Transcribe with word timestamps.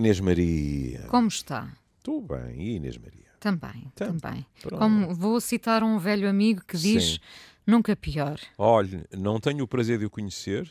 Inês 0.00 0.18
Maria. 0.18 1.02
Como 1.08 1.28
está? 1.28 1.68
Estou 1.98 2.20
bem. 2.22 2.56
E 2.60 2.76
Inês 2.76 2.96
Maria? 2.96 3.20
Também, 3.38 3.90
Tam- 3.94 4.18
também. 4.18 4.46
pronto. 4.60 4.78
Como 4.78 5.14
vou 5.14 5.40
citar 5.40 5.82
um 5.82 5.98
velho 5.98 6.28
amigo 6.28 6.62
que 6.66 6.76
diz 6.76 7.14
Sim. 7.14 7.18
nunca 7.66 7.94
pior. 7.94 8.38
Olhe, 8.58 9.04
não 9.16 9.38
tenho 9.40 9.64
o 9.64 9.68
prazer 9.68 9.98
de 9.98 10.04
o 10.06 10.10
conhecer, 10.10 10.70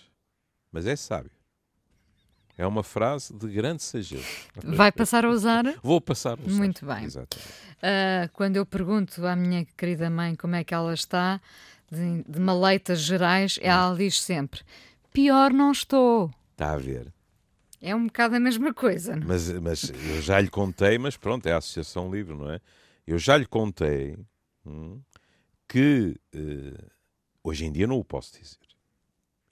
mas 0.72 0.86
é 0.86 0.96
sábio. 0.96 1.32
É 2.58 2.68
uma 2.68 2.84
frase 2.84 3.34
de 3.34 3.48
grande 3.48 3.82
sageza. 3.84 4.26
Vai 4.64 4.92
passar 4.92 5.24
a 5.26 5.30
usar? 5.30 5.64
Vou 5.82 6.02
passar 6.02 6.38
o 6.40 6.50
Muito 6.50 6.86
bem. 6.86 7.06
Exatamente. 7.06 7.50
Ah, 7.82 8.30
quando 8.34 8.58
eu 8.58 8.66
pergunto 8.66 9.26
à 9.26 9.36
minha 9.36 9.64
querida 9.78 10.10
mãe 10.10 10.36
como 10.36 10.56
é 10.56 10.64
que 10.64 10.74
ela 10.74 10.94
está, 10.94 11.40
de, 11.90 12.24
de 12.28 12.40
maleitas 12.40 13.00
gerais, 13.00 13.58
ela 13.62 13.96
diz 13.96 14.22
sempre: 14.22 14.62
pior 15.14 15.54
não 15.54 15.72
estou. 15.72 16.30
Está 16.52 16.74
a 16.74 16.78
ver. 16.78 17.14
É 17.82 17.96
um 17.96 18.08
bocado 18.08 18.36
a 18.36 18.40
mesma 18.40 18.74
coisa. 18.74 19.16
não 19.16 19.24
é? 19.24 19.26
Mas, 19.26 19.50
mas 19.60 19.90
eu 19.90 20.22
já 20.22 20.40
lhe 20.40 20.50
contei, 20.50 20.98
mas 20.98 21.16
pronto, 21.16 21.46
é 21.48 21.54
a 21.54 21.58
Associação 21.58 22.12
Livre, 22.12 22.36
não 22.36 22.52
é? 22.52 22.60
Eu 23.08 23.18
já 23.18 23.38
lhe 23.38 23.46
contei 23.46 24.18
hum, 24.66 25.02
que 25.68 26.20
eh, 26.34 26.86
hoje 27.44 27.66
em 27.66 27.72
dia 27.72 27.88
não 27.88 27.98
o 27.98 28.04
posso 28.04 28.38
dizer, 28.38 28.58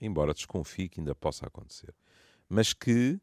embora 0.00 0.34
desconfie 0.34 0.88
que 0.88 1.00
ainda 1.00 1.14
possa 1.14 1.46
acontecer, 1.46 1.94
mas 2.48 2.72
que 2.72 3.18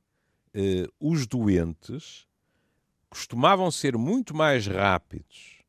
eh, 0.54 0.88
os 1.00 1.28
doentes 1.28 2.28
costumavam 3.10 3.70
ser 3.70 3.98
muito 3.98 4.36
mais 4.36 4.66
rápidos 4.68 5.62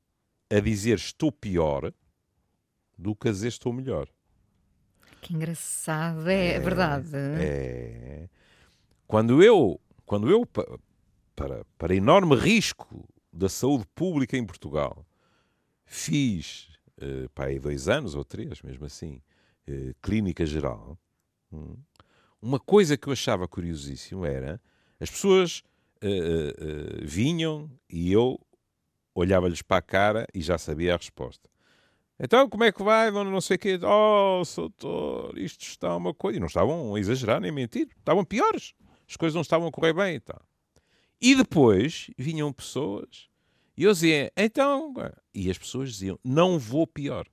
a 0.51 0.61
dizer 0.61 0.97
estou 0.97 1.31
pior 1.31 1.93
do 2.99 3.15
que 3.15 3.29
a 3.29 3.33
dizer 3.33 3.49
estou 3.49 3.73
melhor. 3.73 4.09
Que 5.21 5.35
engraçado, 5.35 6.29
é, 6.29 6.59
verdade. 6.59 7.11
É. 7.15 8.29
Quando 9.07 9.43
eu, 9.43 9.81
quando 10.05 10.31
eu 10.31 10.45
pa- 10.45 10.79
para, 11.35 11.65
para 11.79 11.95
enorme 11.95 12.35
risco 12.35 13.09
da 13.33 13.49
saúde 13.49 13.85
pública 13.95 14.37
em 14.37 14.45
Portugal, 14.45 15.07
fiz, 15.85 16.69
eh, 17.01 17.29
aí 17.37 17.59
dois 17.59 17.89
anos 17.89 18.15
ou 18.15 18.25
três, 18.25 18.63
mesmo 18.63 18.85
assim, 18.85 19.21
eh, 19.67 19.95
clínica 20.03 20.45
geral, 20.45 20.99
hum, 21.53 21.77
uma 22.41 22.59
coisa 22.59 22.97
que 22.97 23.09
eu 23.09 23.13
achava 23.13 23.47
curiosíssimo 23.47 24.25
era 24.25 24.61
as 24.99 25.11
pessoas 25.11 25.63
eh, 26.01 26.09
eh, 26.09 26.55
eh, 26.59 27.05
vinham 27.05 27.71
e 27.89 28.13
eu 28.13 28.41
olhava-lhes 29.15 29.63
para 29.63 29.79
a 29.79 29.83
cara 29.83 30.27
e 30.35 30.41
já 30.43 30.59
sabia 30.59 30.95
a 30.95 30.97
resposta. 30.97 31.49
Então, 32.19 32.49
como 32.49 32.65
é 32.65 32.73
que 32.73 32.83
vai, 32.83 33.11
dona 33.13 33.31
não 33.31 33.41
sei 33.43 33.57
o 33.57 33.59
quê? 33.59 33.79
Oh, 33.83 34.43
doutor, 34.57 35.39
isto 35.39 35.63
está 35.67 35.95
uma 35.95 36.15
coisa... 36.15 36.39
E 36.39 36.41
não 36.41 36.47
estavam 36.47 36.95
a 36.95 36.99
exagerar 37.01 37.41
nem 37.41 37.51
a 37.51 37.55
mentir. 37.55 37.89
Estavam 37.99 38.25
piores. 38.25 38.75
As 39.09 39.17
coisas 39.17 39.35
não 39.35 39.43
estavam 39.43 39.69
a 39.69 39.73
correr 39.73 39.93
bem 39.93 40.17
e 40.17 40.21
tal. 40.21 40.43
E 41.21 41.35
depois 41.35 42.11
vinham 42.19 42.53
pessoas 42.53 43.29
e 43.77 43.85
eu 43.85 43.93
dizia, 43.93 44.33
então... 44.37 44.95
E 45.35 45.51
as 45.51 45.59
pessoas 45.59 45.93
diziam, 45.93 46.19
não 46.25 46.59
vou 46.59 46.87
pior. 46.87 47.27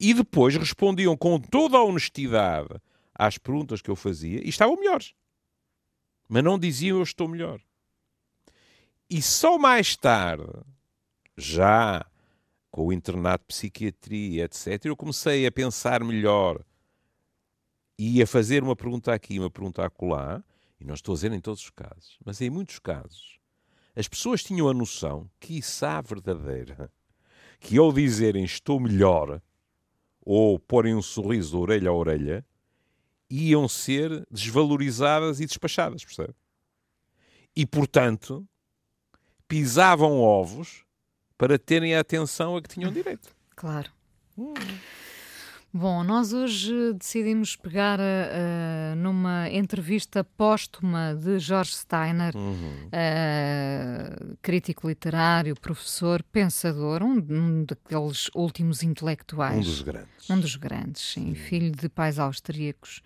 E 0.00 0.14
depois 0.14 0.56
respondiam 0.56 1.16
com 1.16 1.38
toda 1.38 1.76
a 1.76 1.84
honestidade 1.84 2.80
às 3.14 3.36
perguntas 3.36 3.82
que 3.82 3.90
eu 3.90 3.96
fazia 3.96 4.40
e 4.42 4.48
estavam 4.48 4.76
melhores. 4.76 5.12
Mas 6.28 6.42
não 6.42 6.58
diziam, 6.58 6.96
eu 6.96 7.02
estou 7.02 7.28
melhor. 7.28 7.60
E 9.08 9.20
só 9.20 9.58
mais 9.58 9.94
tarde, 9.96 10.50
já 11.36 12.04
com 12.70 12.86
o 12.86 12.92
internato 12.92 13.44
de 13.44 13.54
psiquiatria, 13.54 14.44
etc., 14.44 14.86
eu 14.86 14.96
comecei 14.96 15.46
a 15.46 15.52
pensar 15.52 16.02
melhor 16.02 16.64
e 17.98 18.20
a 18.22 18.26
fazer 18.26 18.64
uma 18.64 18.74
pergunta 18.74 19.12
aqui, 19.12 19.38
uma 19.38 19.50
pergunta 19.50 19.84
acolá, 19.84 20.42
e 20.84 20.86
não 20.86 20.94
estou 20.94 21.14
a 21.14 21.16
dizer 21.16 21.32
em 21.32 21.40
todos 21.40 21.62
os 21.62 21.70
casos, 21.70 22.18
mas 22.24 22.40
em 22.42 22.50
muitos 22.50 22.78
casos, 22.78 23.38
as 23.96 24.06
pessoas 24.06 24.44
tinham 24.44 24.68
a 24.68 24.74
noção, 24.74 25.30
quiçá 25.40 25.98
verdadeira, 26.02 26.92
que 27.58 27.78
ao 27.78 27.90
dizerem 27.90 28.44
estou 28.44 28.78
melhor, 28.78 29.40
ou 30.20 30.58
porem 30.58 30.94
um 30.94 31.00
sorriso 31.00 31.50
de 31.50 31.56
orelha 31.56 31.88
a 31.90 31.94
orelha, 31.94 32.46
iam 33.30 33.66
ser 33.66 34.26
desvalorizadas 34.30 35.40
e 35.40 35.46
despachadas, 35.46 36.04
percebe? 36.04 36.34
E, 37.56 37.64
portanto, 37.64 38.46
pisavam 39.48 40.20
ovos 40.20 40.84
para 41.38 41.58
terem 41.58 41.94
a 41.94 42.00
atenção 42.00 42.56
a 42.56 42.62
que 42.62 42.68
tinham 42.68 42.92
direito. 42.92 43.34
Claro. 43.56 43.90
Bom, 45.76 46.04
nós 46.04 46.32
hoje 46.32 46.92
decidimos 46.92 47.56
pegar 47.56 47.98
ah, 48.00 48.94
numa 48.96 49.50
entrevista 49.50 50.22
póstuma 50.22 51.16
de 51.16 51.40
Jorge 51.40 51.72
Steiner, 51.74 52.32
ah, 52.92 54.36
crítico 54.40 54.88
literário, 54.88 55.56
professor, 55.60 56.22
pensador, 56.22 57.02
um, 57.02 57.16
um 57.28 57.64
daqueles 57.64 58.30
últimos 58.36 58.84
intelectuais. 58.84 59.56
Um 59.56 59.62
dos 59.62 59.82
grandes. 59.82 60.30
Um 60.30 60.38
dos 60.40 60.54
grandes, 60.54 61.02
sim, 61.12 61.34
filho 61.34 61.72
de 61.72 61.88
pais 61.88 62.20
austríacos, 62.20 63.02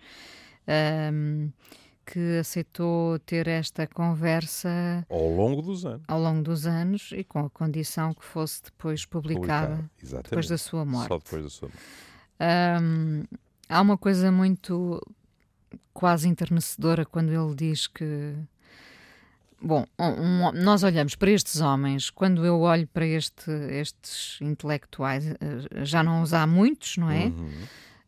que 2.05 2.37
aceitou 2.37 3.17
ter 3.17 3.47
esta 3.47 3.87
conversa 3.87 5.03
Ao 5.09 5.27
longo 5.27 5.63
dos 5.63 5.87
anos. 5.87 6.03
ao 6.07 6.19
longo 6.19 6.43
dos 6.43 6.67
anos 6.67 7.09
e 7.15 7.23
com 7.23 7.39
a 7.39 7.49
condição 7.49 8.13
que 8.13 8.23
fosse 8.23 8.61
depois 8.63 9.07
publicada, 9.07 9.89
Publicada, 9.97 10.23
depois 10.23 10.47
da 10.47 10.57
sua 10.59 10.85
morte. 10.85 11.07
Só 11.07 11.17
depois 11.17 11.43
da 11.43 11.49
sua 11.49 11.67
morte. 11.69 12.08
Ahm, 12.39 13.23
há 13.67 13.81
uma 13.81 13.97
coisa 13.97 14.31
muito 14.31 15.01
quase 15.93 16.27
enternecedora 16.27 17.05
quando 17.05 17.31
ele 17.31 17.55
diz 17.55 17.87
que. 17.87 18.33
Bom, 19.61 19.85
um- 19.99 20.47
um- 20.47 20.51
nós 20.53 20.83
olhamos 20.83 21.15
para 21.15 21.31
estes 21.31 21.59
homens, 21.59 22.09
quando 22.09 22.45
eu 22.45 22.61
olho 22.61 22.87
para 22.87 23.05
este- 23.05 23.51
estes 23.71 24.39
intelectuais, 24.41 25.25
eh, 25.27 25.83
já 25.83 26.01
não 26.01 26.21
os 26.21 26.33
há 26.33 26.47
muitos, 26.47 26.95
não 26.95 27.11
é? 27.11 27.25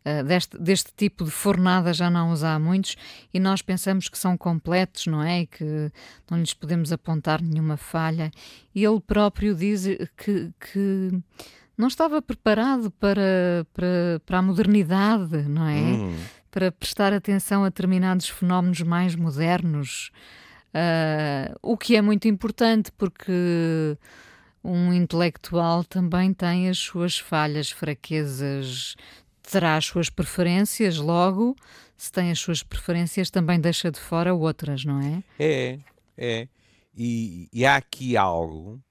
Uh, 0.04 0.24
deste, 0.24 0.58
deste 0.58 0.92
tipo 0.98 1.24
de 1.26 1.30
fornada 1.30 1.94
já 1.94 2.10
não 2.10 2.32
os 2.32 2.44
há 2.44 2.58
muitos 2.58 2.96
e 3.32 3.40
nós 3.40 3.62
pensamos 3.62 4.10
que 4.10 4.18
são 4.18 4.36
completos, 4.36 5.06
não 5.06 5.22
é? 5.22 5.42
E 5.42 5.46
que 5.46 5.92
não 6.28 6.40
lhes 6.40 6.56
podemos 6.56 6.92
apontar 6.92 7.40
nenhuma 7.40 7.78
falha. 7.78 8.32
E 8.74 8.84
ele 8.84 9.00
próprio 9.00 9.54
diz 9.54 9.84
que, 10.18 10.52
que 10.72 11.22
não 11.78 11.88
estava 11.88 12.22
preparado 12.22 12.92
para, 12.92 13.66
para, 13.74 14.22
para 14.26 14.38
a 14.40 14.42
modernidade, 14.42 15.48
não 15.48 15.68
é? 15.68 15.76
Hum. 15.76 16.18
Para 16.50 16.72
prestar 16.72 17.14
atenção 17.14 17.64
a 17.64 17.70
determinados 17.70 18.28
fenómenos 18.28 18.82
mais 18.82 19.16
modernos. 19.16 20.12
Uh, 20.74 21.58
o 21.62 21.78
que 21.78 21.96
é 21.96 22.02
muito 22.02 22.28
importante 22.28 22.92
porque 22.98 23.98
um 24.64 24.94
intelectual 24.94 25.84
também 25.84 26.34
tem 26.34 26.70
as 26.70 26.78
suas 26.78 27.18
falhas, 27.18 27.72
fraquezas, 27.72 28.96
terá 29.42 29.76
as 29.76 29.86
suas 29.86 30.10
preferências, 30.10 30.98
logo, 30.98 31.56
se 31.98 32.12
tem 32.12 32.32
as 32.32 32.40
suas 32.40 32.64
preferências, 32.64 33.30
também 33.30 33.60
deixa 33.60 33.92
de 33.92 34.00
fora 34.00 34.34
outras, 34.34 34.86
não 34.86 35.02
é? 35.02 35.24
É, 35.40 35.80
é. 36.18 36.48
E, 36.96 37.48
e 37.52 37.66
há 37.66 37.78
aqui 37.78 38.16
algo, 38.18 38.82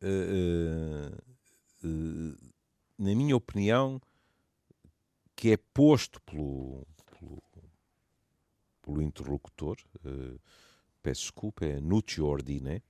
eh, 0.00 0.08
eh, 0.08 1.18
na 1.82 3.14
minha 3.14 3.36
opinião, 3.36 4.00
que 5.34 5.50
é 5.52 5.56
posto 5.56 6.20
pelo, 6.22 6.86
pelo, 7.18 7.42
pelo 8.82 9.02
interlocutor, 9.02 9.76
eh, 10.04 10.38
peço 11.02 11.22
desculpa, 11.22 11.64
é 11.64 11.80
Nuccio 11.80 12.26
Ordine, 12.26 12.82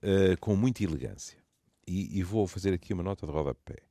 eh, 0.00 0.36
com 0.36 0.56
muita 0.56 0.82
elegância. 0.84 1.38
E, 1.86 2.18
e 2.18 2.22
vou 2.22 2.46
fazer 2.46 2.72
aqui 2.72 2.92
uma 2.92 3.02
nota 3.02 3.26
de 3.26 3.32
rodapé. 3.32 3.82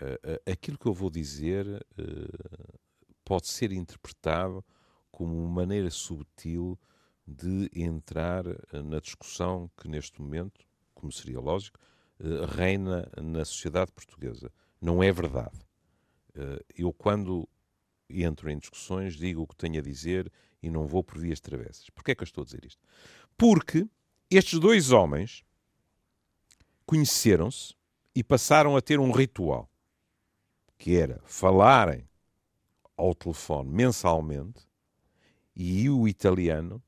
Eh, 0.00 0.20
eh, 0.22 0.52
aquilo 0.52 0.78
que 0.78 0.86
eu 0.86 0.94
vou 0.94 1.10
dizer 1.10 1.66
eh, 1.96 2.78
pode 3.24 3.46
ser 3.48 3.72
interpretado 3.72 4.64
como 5.10 5.34
uma 5.36 5.50
maneira 5.50 5.90
subtil 5.90 6.78
de 7.26 7.70
entrar 7.74 8.46
eh, 8.46 8.82
na 8.82 9.00
discussão 9.00 9.70
que 9.76 9.88
neste 9.88 10.20
momento, 10.20 10.60
como 10.94 11.12
seria 11.12 11.40
lógico, 11.40 11.78
eh, 11.80 11.87
reina 12.54 13.08
na 13.20 13.44
sociedade 13.44 13.92
portuguesa. 13.92 14.50
Não 14.80 15.02
é 15.02 15.12
verdade. 15.12 15.58
Eh, 16.34 16.64
Eu, 16.76 16.92
quando 16.92 17.48
entro 18.08 18.50
em 18.50 18.58
discussões, 18.58 19.14
digo 19.16 19.42
o 19.42 19.46
que 19.46 19.56
tenho 19.56 19.78
a 19.78 19.82
dizer 19.82 20.32
e 20.62 20.70
não 20.70 20.86
vou 20.86 21.04
por 21.04 21.18
vias 21.18 21.40
travessas. 21.40 21.90
Porquê 21.90 22.12
é 22.12 22.14
que 22.14 22.22
eu 22.22 22.26
estou 22.26 22.42
a 22.42 22.44
dizer 22.44 22.64
isto? 22.64 22.82
Porque 23.36 23.86
estes 24.30 24.58
dois 24.58 24.90
homens 24.90 25.44
conheceram-se 26.86 27.74
e 28.14 28.24
passaram 28.24 28.76
a 28.76 28.80
ter 28.80 28.98
um 28.98 29.10
ritual, 29.12 29.70
que 30.76 30.96
era 30.96 31.20
falarem 31.24 32.08
ao 32.96 33.14
telefone 33.14 33.70
mensalmente 33.70 34.66
e 35.54 35.88
o 35.90 36.08
italiano 36.08 36.82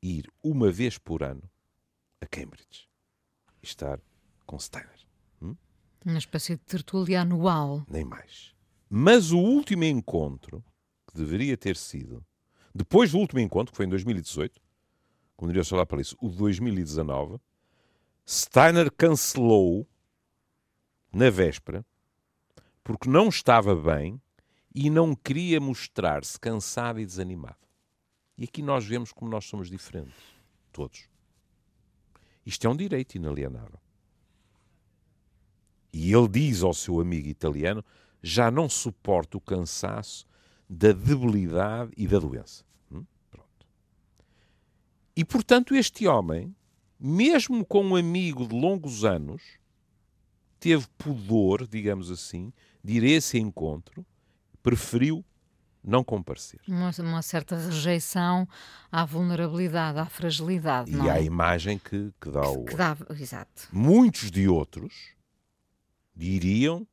ir 0.00 0.30
uma 0.42 0.70
vez 0.70 0.96
por 0.98 1.22
ano 1.22 1.42
a 2.20 2.26
Cambridge 2.26 2.88
estar 3.62 4.00
com 4.48 4.58
Steiner. 4.58 4.98
Uma 6.04 6.18
espécie 6.18 6.54
de 6.54 6.62
tertúlia 6.62 7.20
anual. 7.20 7.84
Nem 7.88 8.04
mais. 8.04 8.54
Mas 8.88 9.30
o 9.30 9.38
último 9.38 9.84
encontro, 9.84 10.64
que 11.06 11.14
deveria 11.14 11.56
ter 11.56 11.76
sido, 11.76 12.24
Depois 12.74 13.12
do 13.12 13.18
último 13.18 13.40
encontro, 13.40 13.72
que 13.72 13.76
foi 13.76 13.86
em 13.86 13.88
2018, 13.88 14.60
como 15.36 15.50
diria 15.50 15.62
o 15.62 15.64
Sr. 15.64 15.84
para 15.86 16.00
isso, 16.00 16.16
o 16.20 16.28
2019, 16.28 17.38
Steiner 18.26 18.90
cancelou 18.92 19.86
na 21.12 21.28
véspera 21.28 21.84
porque 22.84 23.08
não 23.08 23.28
estava 23.28 23.74
bem 23.74 24.20
e 24.74 24.88
não 24.88 25.14
queria 25.14 25.60
mostrar-se 25.60 26.38
cansado 26.38 27.00
e 27.00 27.06
desanimado. 27.06 27.56
E 28.36 28.44
aqui 28.44 28.62
nós 28.62 28.84
vemos 28.84 29.12
como 29.12 29.30
nós 29.30 29.44
somos 29.44 29.68
diferentes, 29.68 30.14
todos. 30.70 31.08
Isto 32.46 32.66
é 32.66 32.70
um 32.70 32.76
direito 32.76 33.16
inalienável. 33.16 33.80
E 35.92 36.12
ele 36.12 36.28
diz 36.28 36.62
ao 36.62 36.74
seu 36.74 37.00
amigo 37.00 37.28
italiano: 37.28 37.84
já 38.22 38.50
não 38.50 38.68
suporta 38.68 39.36
o 39.36 39.40
cansaço 39.40 40.26
da 40.68 40.92
debilidade 40.92 41.92
e 41.96 42.06
da 42.06 42.18
doença. 42.18 42.64
Hum? 42.92 43.04
E 45.16 45.24
portanto, 45.24 45.74
este 45.74 46.06
homem, 46.06 46.54
mesmo 47.00 47.64
com 47.64 47.82
um 47.82 47.96
amigo 47.96 48.46
de 48.46 48.54
longos 48.54 49.04
anos, 49.04 49.42
teve 50.60 50.86
pudor, 50.98 51.66
digamos 51.66 52.10
assim, 52.10 52.52
de 52.82 52.94
ir 52.94 53.04
a 53.04 53.16
esse 53.16 53.38
encontro, 53.38 54.04
preferiu 54.62 55.24
não 55.82 56.04
comparecer. 56.04 56.60
Uma, 56.68 56.90
uma, 56.98 57.22
certa 57.22 57.56
rejeição 57.56 58.46
à 58.92 59.04
vulnerabilidade, 59.04 59.98
à 59.98 60.06
fragilidade. 60.06 60.90
E 60.90 61.08
à 61.08 61.18
é? 61.18 61.24
imagem 61.24 61.78
que, 61.78 62.12
que 62.20 62.30
dá 62.30 62.46
o. 62.46 62.64
Que 62.64 62.74
dá, 62.74 62.96
exato. 63.18 63.68
Muitos 63.72 64.30
de 64.30 64.48
outros 64.48 65.17
diriam: 66.18 66.86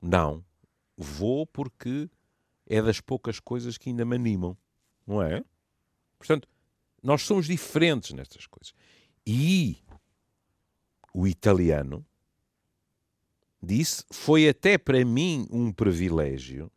não, 0.00 0.42
vou 0.96 1.46
porque 1.46 2.10
é 2.66 2.80
das 2.80 3.00
poucas 3.00 3.38
coisas 3.38 3.76
que 3.76 3.90
ainda 3.90 4.04
me 4.04 4.16
animam, 4.16 4.56
não 5.06 5.22
é? 5.22 5.44
Portanto, 6.18 6.48
nós 7.02 7.22
somos 7.22 7.46
diferentes 7.46 8.12
nestas 8.12 8.46
coisas. 8.46 8.74
E 9.26 9.76
o 11.12 11.26
italiano 11.26 12.04
disse: 13.62 14.04
foi 14.10 14.48
até 14.48 14.78
para 14.78 15.04
mim 15.04 15.46
um 15.50 15.70
privilégio 15.70 16.72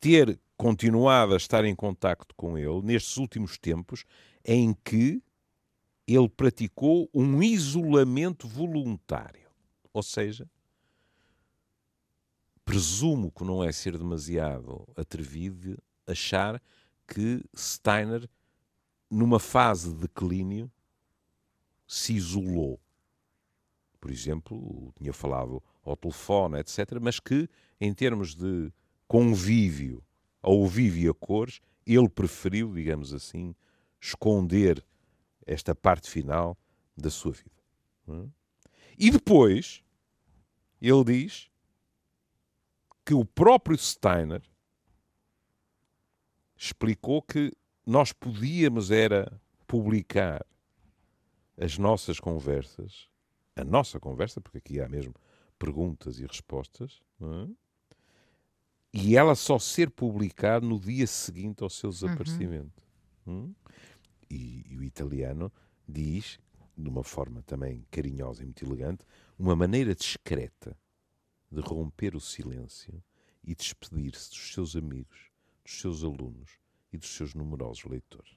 ter 0.00 0.38
continuado 0.56 1.34
a 1.34 1.36
estar 1.36 1.64
em 1.64 1.74
contacto 1.74 2.34
com 2.34 2.56
ele 2.56 2.82
nestes 2.82 3.16
últimos 3.16 3.58
tempos 3.58 4.04
em 4.44 4.72
que 4.72 5.22
ele 6.08 6.28
praticou 6.28 7.10
um 7.12 7.42
isolamento 7.42 8.48
voluntário. 8.48 9.46
Ou 9.92 10.02
seja, 10.02 10.48
presumo 12.64 13.30
que 13.30 13.44
não 13.44 13.62
é 13.62 13.70
ser 13.70 13.98
demasiado 13.98 14.88
atrevido 14.96 15.76
achar 16.06 16.62
que 17.06 17.44
Steiner, 17.54 18.26
numa 19.10 19.38
fase 19.38 19.92
de 19.92 20.00
declínio, 20.00 20.72
se 21.86 22.14
isolou. 22.14 22.80
Por 24.00 24.10
exemplo, 24.10 24.92
tinha 24.96 25.12
falado 25.12 25.62
ao 25.84 25.96
telefone, 25.96 26.58
etc., 26.58 26.98
mas 27.00 27.20
que, 27.20 27.48
em 27.78 27.92
termos 27.92 28.34
de 28.34 28.72
convívio, 29.06 30.02
ao 30.40 30.66
vivo 30.66 31.10
a 31.10 31.14
cores, 31.14 31.60
ele 31.86 32.08
preferiu, 32.08 32.72
digamos 32.72 33.12
assim, 33.12 33.54
esconder 34.00 34.82
esta 35.48 35.74
parte 35.74 36.10
final 36.10 36.56
da 36.96 37.10
sua 37.10 37.32
vida. 37.32 37.62
Hum? 38.06 38.30
E 38.98 39.10
depois, 39.10 39.82
ele 40.80 41.04
diz 41.04 41.50
que 43.04 43.14
o 43.14 43.24
próprio 43.24 43.76
Steiner 43.78 44.42
explicou 46.56 47.22
que 47.22 47.52
nós 47.86 48.12
podíamos 48.12 48.90
era 48.90 49.40
publicar 49.66 50.44
as 51.56 51.78
nossas 51.78 52.20
conversas, 52.20 53.08
a 53.56 53.64
nossa 53.64 53.98
conversa, 53.98 54.40
porque 54.40 54.58
aqui 54.58 54.80
há 54.80 54.88
mesmo 54.88 55.14
perguntas 55.58 56.18
e 56.18 56.26
respostas, 56.26 57.00
é? 57.20 57.48
e 58.92 59.16
ela 59.16 59.34
só 59.34 59.58
ser 59.58 59.90
publicada 59.90 60.66
no 60.66 60.78
dia 60.78 61.06
seguinte 61.06 61.62
ao 61.62 61.70
seu 61.70 61.90
desaparecimento. 61.90 62.82
Uhum. 63.26 63.54
E, 64.30 64.64
e, 64.68 64.76
o 64.76 64.82
italiano 64.82 65.50
diz, 65.88 66.38
de 66.76 66.88
uma 66.88 67.02
forma 67.02 67.42
também 67.42 67.86
carinhosa 67.90 68.42
e 68.42 68.46
muito 68.46 68.64
elegante, 68.64 69.04
uma 69.38 69.56
maneira 69.56 69.94
discreta 69.94 70.76
de 71.50 71.60
romper 71.60 72.14
o 72.14 72.20
silêncio 72.20 73.02
e 73.42 73.54
despedir-se 73.54 74.30
dos 74.30 74.52
seus 74.52 74.76
amigos, 74.76 75.30
dos 75.64 75.80
seus 75.80 76.04
alunos 76.04 76.50
e 76.92 76.98
dos 76.98 77.08
seus 77.08 77.34
numerosos 77.34 77.84
leitores. 77.84 78.36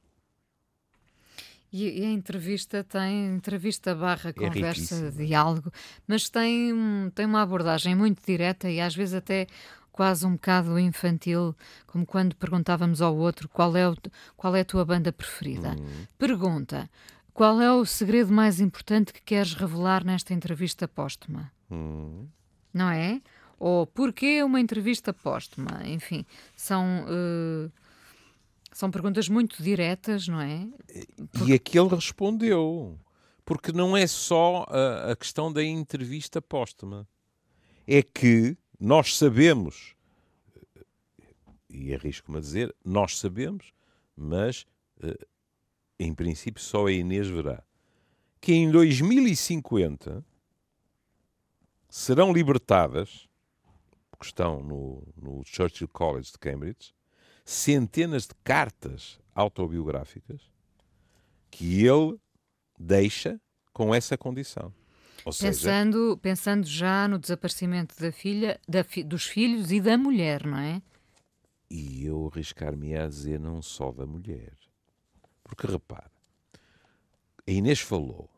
E, 1.73 2.03
a 2.03 2.09
entrevista 2.09 2.83
tem 2.83 3.35
entrevista 3.35 3.95
barra 3.95 4.31
é 4.31 4.33
conversa, 4.33 5.07
é 5.07 5.11
diálogo, 5.11 5.71
mas 6.05 6.29
tem, 6.29 6.73
tem 7.15 7.25
uma 7.25 7.41
abordagem 7.41 7.95
muito 7.95 8.21
direta 8.25 8.69
e 8.69 8.81
às 8.81 8.93
vezes 8.93 9.13
até 9.13 9.47
quase 9.91 10.25
um 10.25 10.33
bocado 10.33 10.79
infantil, 10.79 11.55
como 11.85 12.05
quando 12.05 12.35
perguntávamos 12.35 13.01
ao 13.01 13.15
outro 13.15 13.49
qual 13.49 13.75
é, 13.75 13.87
o, 13.87 13.95
qual 14.35 14.55
é 14.55 14.61
a 14.61 14.65
tua 14.65 14.85
banda 14.85 15.11
preferida. 15.11 15.75
Hum. 15.79 16.05
Pergunta: 16.17 16.89
qual 17.33 17.61
é 17.61 17.71
o 17.71 17.85
segredo 17.85 18.31
mais 18.31 18.59
importante 18.59 19.13
que 19.13 19.21
queres 19.21 19.53
revelar 19.53 20.03
nesta 20.03 20.33
entrevista 20.33 20.87
póstuma? 20.87 21.51
Hum. 21.69 22.27
Não 22.73 22.89
é? 22.89 23.21
Ou 23.59 23.85
porquê 23.85 24.43
uma 24.43 24.59
entrevista 24.59 25.13
póstuma? 25.13 25.81
Enfim, 25.85 26.25
são. 26.55 27.05
Uh, 27.05 27.71
são 28.73 28.89
perguntas 28.89 29.27
muito 29.27 29.61
diretas, 29.61 30.27
não 30.29 30.39
é? 30.39 30.65
Porque... 31.31 31.51
E 31.51 31.53
aqui 31.53 31.77
ele 31.77 31.89
respondeu. 31.89 32.97
Porque 33.43 33.73
não 33.73 33.97
é 33.97 34.07
só 34.07 34.65
a, 34.69 35.11
a 35.11 35.15
questão 35.15 35.51
da 35.51 35.61
entrevista 35.63 36.41
póstuma. 36.41 37.05
É 37.85 38.01
que 38.01 38.55
nós 38.81 39.15
sabemos, 39.15 39.95
e 41.69 41.93
arrisco-me 41.93 42.39
a 42.39 42.41
dizer, 42.41 42.75
nós 42.83 43.19
sabemos, 43.19 43.71
mas 44.17 44.65
eh, 45.03 45.27
em 45.99 46.11
princípio 46.15 46.59
só 46.59 46.87
a 46.87 46.91
Inês 46.91 47.27
verá, 47.27 47.63
que 48.41 48.53
em 48.53 48.71
2050 48.71 50.25
serão 51.87 52.33
libertadas, 52.33 53.29
porque 54.09 54.25
estão 54.25 54.63
no, 54.63 55.07
no 55.15 55.43
Churchill 55.45 55.87
College 55.87 56.31
de 56.31 56.39
Cambridge, 56.39 56.95
centenas 57.45 58.23
de 58.23 58.33
cartas 58.43 59.19
autobiográficas 59.35 60.41
que 61.51 61.85
ele 61.85 62.19
deixa 62.79 63.39
com 63.71 63.93
essa 63.93 64.17
condição. 64.17 64.73
Ou 65.25 65.31
pensando, 65.31 66.09
seja, 66.09 66.17
pensando 66.17 66.65
já 66.65 67.07
no 67.07 67.19
desaparecimento 67.19 67.95
da 67.99 68.11
filha, 68.11 68.59
da 68.67 68.83
fi, 68.83 69.03
dos 69.03 69.25
filhos 69.25 69.71
e 69.71 69.79
da 69.79 69.97
mulher, 69.97 70.45
não 70.45 70.57
é? 70.57 70.81
E 71.69 72.05
eu 72.05 72.29
arriscar-me 72.31 72.95
a 72.95 73.07
dizer 73.07 73.39
não 73.39 73.61
só 73.61 73.91
da 73.91 74.05
mulher. 74.05 74.53
Porque 75.43 75.67
repara, 75.67 76.11
a 77.47 77.51
Inês 77.51 77.79
falou 77.79 78.29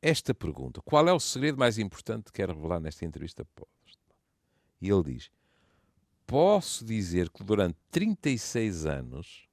esta 0.00 0.34
pergunta: 0.34 0.80
qual 0.82 1.08
é 1.08 1.12
o 1.12 1.20
segredo 1.20 1.58
mais 1.58 1.78
importante 1.78 2.26
que 2.26 2.32
quer 2.32 2.48
revelar 2.48 2.80
nesta 2.80 3.04
entrevista? 3.04 3.46
E 4.80 4.90
ele 4.90 5.14
diz: 5.14 5.30
posso 6.26 6.84
dizer 6.84 7.30
que 7.30 7.42
durante 7.42 7.78
36 7.90 8.86
anos 8.86 9.48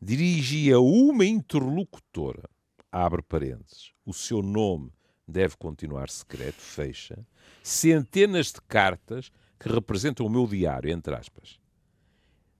dirigia 0.00 0.80
uma 0.80 1.24
interlocutora, 1.24 2.48
abre 2.90 3.22
parênteses, 3.22 3.92
o 4.04 4.12
seu 4.12 4.42
nome 4.42 4.92
deve 5.26 5.56
continuar 5.56 6.10
secreto, 6.10 6.60
fecha, 6.60 7.26
centenas 7.62 8.52
de 8.52 8.60
cartas 8.62 9.32
que 9.58 9.68
representam 9.68 10.26
o 10.26 10.30
meu 10.30 10.46
diário, 10.46 10.90
entre 10.90 11.14
aspas, 11.14 11.58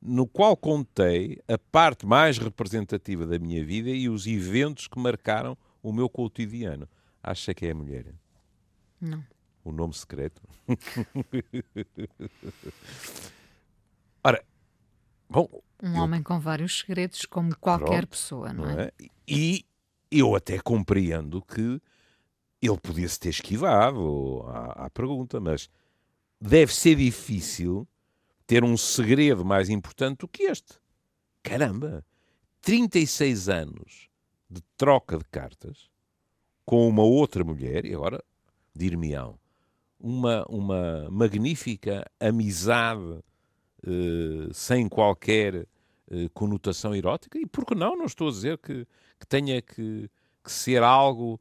no 0.01 0.27
qual 0.27 0.57
contei 0.57 1.39
a 1.49 1.59
parte 1.59 2.07
mais 2.07 2.39
representativa 2.39 3.27
da 3.27 3.39
minha 3.39 3.63
vida 3.65 3.91
e 3.91 4.09
os 4.09 4.27
eventos 4.27 4.89
que 4.89 4.99
marcaram 4.99 5.57
o 5.83 5.93
meu 5.93 6.09
cotidiano. 6.09 6.89
Acha 7.23 7.55
que 7.55 7.67
é 7.67 7.71
a 7.71 7.75
mulher? 7.75 8.07
Não. 9.01 9.25
O 9.65 9.71
nome 9.71 9.95
secreto? 9.95 10.43
Ora, 14.25 14.45
bom. 15.29 15.49
Um 15.81 15.97
eu... 15.97 16.03
homem 16.03 16.21
com 16.23 16.41
vários 16.41 16.81
segredos, 16.81 17.25
como 17.27 17.57
qualquer 17.57 17.87
Pronto, 17.87 18.09
pessoa, 18.09 18.53
não, 18.53 18.65
não 18.65 18.71
é? 18.71 18.85
é? 18.85 18.93
E 19.27 19.65
eu 20.11 20.35
até 20.35 20.59
compreendo 20.59 21.41
que 21.43 21.81
ele 22.63 22.79
podia-se 22.79 23.19
ter 23.19 23.31
esquivado 23.31 24.45
à, 24.47 24.87
à 24.87 24.91
pergunta, 24.91 25.41
mas 25.41 25.69
deve 26.41 26.73
ser 26.73 26.95
difícil 26.95 27.87
ter 28.47 28.63
um 28.63 28.77
segredo 28.77 29.45
mais 29.45 29.69
importante 29.69 30.19
do 30.19 30.29
que 30.29 30.45
este. 30.45 30.79
Caramba! 31.43 32.05
36 32.61 33.49
anos 33.49 34.09
de 34.49 34.63
troca 34.77 35.19
de 35.19 35.25
cartas 35.25 35.91
com 36.65 36.89
uma 36.89 37.03
outra 37.03 37.43
mulher, 37.43 37.85
e 37.85 37.93
agora 37.93 38.23
dir-me-ão, 38.75 39.39
uma, 39.99 40.45
uma 40.49 41.09
magnífica 41.11 42.05
amizade 42.21 43.03
uh, 43.03 44.55
sem 44.55 44.89
qualquer 44.89 45.67
uh, 46.11 46.31
conotação 46.33 46.95
erótica. 46.95 47.39
E 47.39 47.47
por 47.47 47.65
que 47.65 47.75
não? 47.75 47.97
Não 47.97 48.07
estou 48.07 48.29
a 48.29 48.31
dizer 48.31 48.59
que, 48.59 48.87
que 49.19 49.27
tenha 49.27 49.61
que, 49.61 50.09
que 50.45 50.53
ser 50.53 50.83
algo 50.83 51.41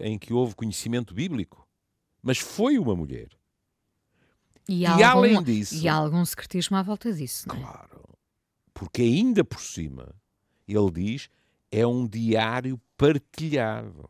em 0.00 0.18
que 0.18 0.32
houve 0.32 0.54
conhecimento 0.54 1.14
bíblico. 1.14 1.66
Mas 2.22 2.38
foi 2.38 2.78
uma 2.78 2.94
mulher. 2.94 3.28
E, 4.68 4.80
e 4.80 4.86
algum, 4.86 5.04
além 5.04 5.42
disso. 5.42 5.76
E 5.76 5.88
há 5.88 5.94
algum 5.94 6.24
secretismo 6.24 6.76
à 6.76 6.82
volta 6.82 7.12
disso, 7.12 7.48
não 7.48 7.56
é? 7.56 7.60
Claro. 7.60 8.02
Porque 8.74 9.02
ainda 9.02 9.44
por 9.44 9.60
cima, 9.60 10.14
ele 10.66 10.90
diz, 10.90 11.30
é 11.70 11.86
um 11.86 12.06
diário 12.06 12.80
partilhado 12.96 14.08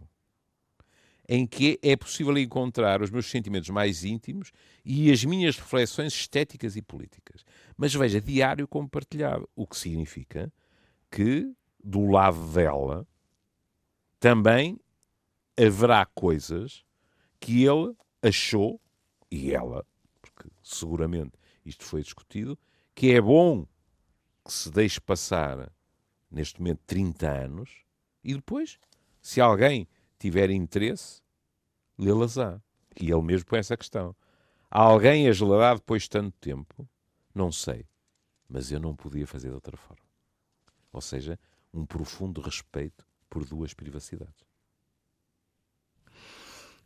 em 1.29 1.47
que 1.47 1.79
é 1.83 1.97
possível 1.97 2.37
encontrar 2.39 3.03
os 3.03 3.11
meus 3.11 3.27
sentimentos 3.27 3.69
mais 3.71 4.05
íntimos 4.05 4.53
e 4.85 5.11
as 5.11 5.25
minhas 5.25 5.59
reflexões 5.59 6.13
estéticas 6.13 6.77
e 6.77 6.83
políticas. 6.83 7.45
Mas 7.77 7.93
veja, 7.93 8.21
diário 8.21 8.67
compartilhado, 8.69 9.49
o 9.55 9.67
que 9.67 9.77
significa 9.77 10.53
que 11.11 11.53
do 11.83 12.07
lado 12.07 12.41
dela 12.53 13.07
também 14.21 14.79
haverá 15.59 16.05
coisas 16.07 16.85
que 17.41 17.65
ele 17.65 17.95
achou, 18.23 18.81
e 19.31 19.53
ela, 19.53 19.85
porque 20.21 20.49
seguramente 20.63 21.33
isto 21.65 21.85
foi 21.85 22.03
discutido, 22.03 22.59
que 22.95 23.13
é 23.13 23.21
bom 23.21 23.67
que 24.45 24.53
se 24.53 24.71
deixe 24.71 25.01
passar 25.01 25.73
neste 26.31 26.61
momento 26.61 26.81
30 26.87 27.29
anos 27.29 27.85
e 28.23 28.35
depois, 28.35 28.79
se 29.21 29.41
alguém 29.41 29.89
tiver 30.19 30.51
interesse, 30.51 31.23
lê-las-á. 31.99 32.61
E 32.99 33.11
ele 33.11 33.23
mesmo 33.23 33.47
põe 33.47 33.59
essa 33.59 33.77
questão. 33.77 34.17
Alguém 34.71 35.29
a 35.29 35.33
gelar 35.33 35.77
depois 35.77 36.05
de 36.05 36.11
tanto 36.11 36.37
tempo? 36.41 36.89
Não 37.35 37.53
sei. 37.53 37.87
Mas 38.49 38.71
eu 38.73 38.81
não 38.81 38.95
podia 38.95 39.27
fazer 39.27 39.49
de 39.49 39.55
outra 39.55 39.77
forma. 39.77 40.03
Ou 40.93 41.01
seja, 41.01 41.39
um 41.73 41.85
profundo 41.85 42.41
respeito 42.41 43.07
por 43.29 43.45
duas 43.45 43.75
privacidades. 43.75 44.46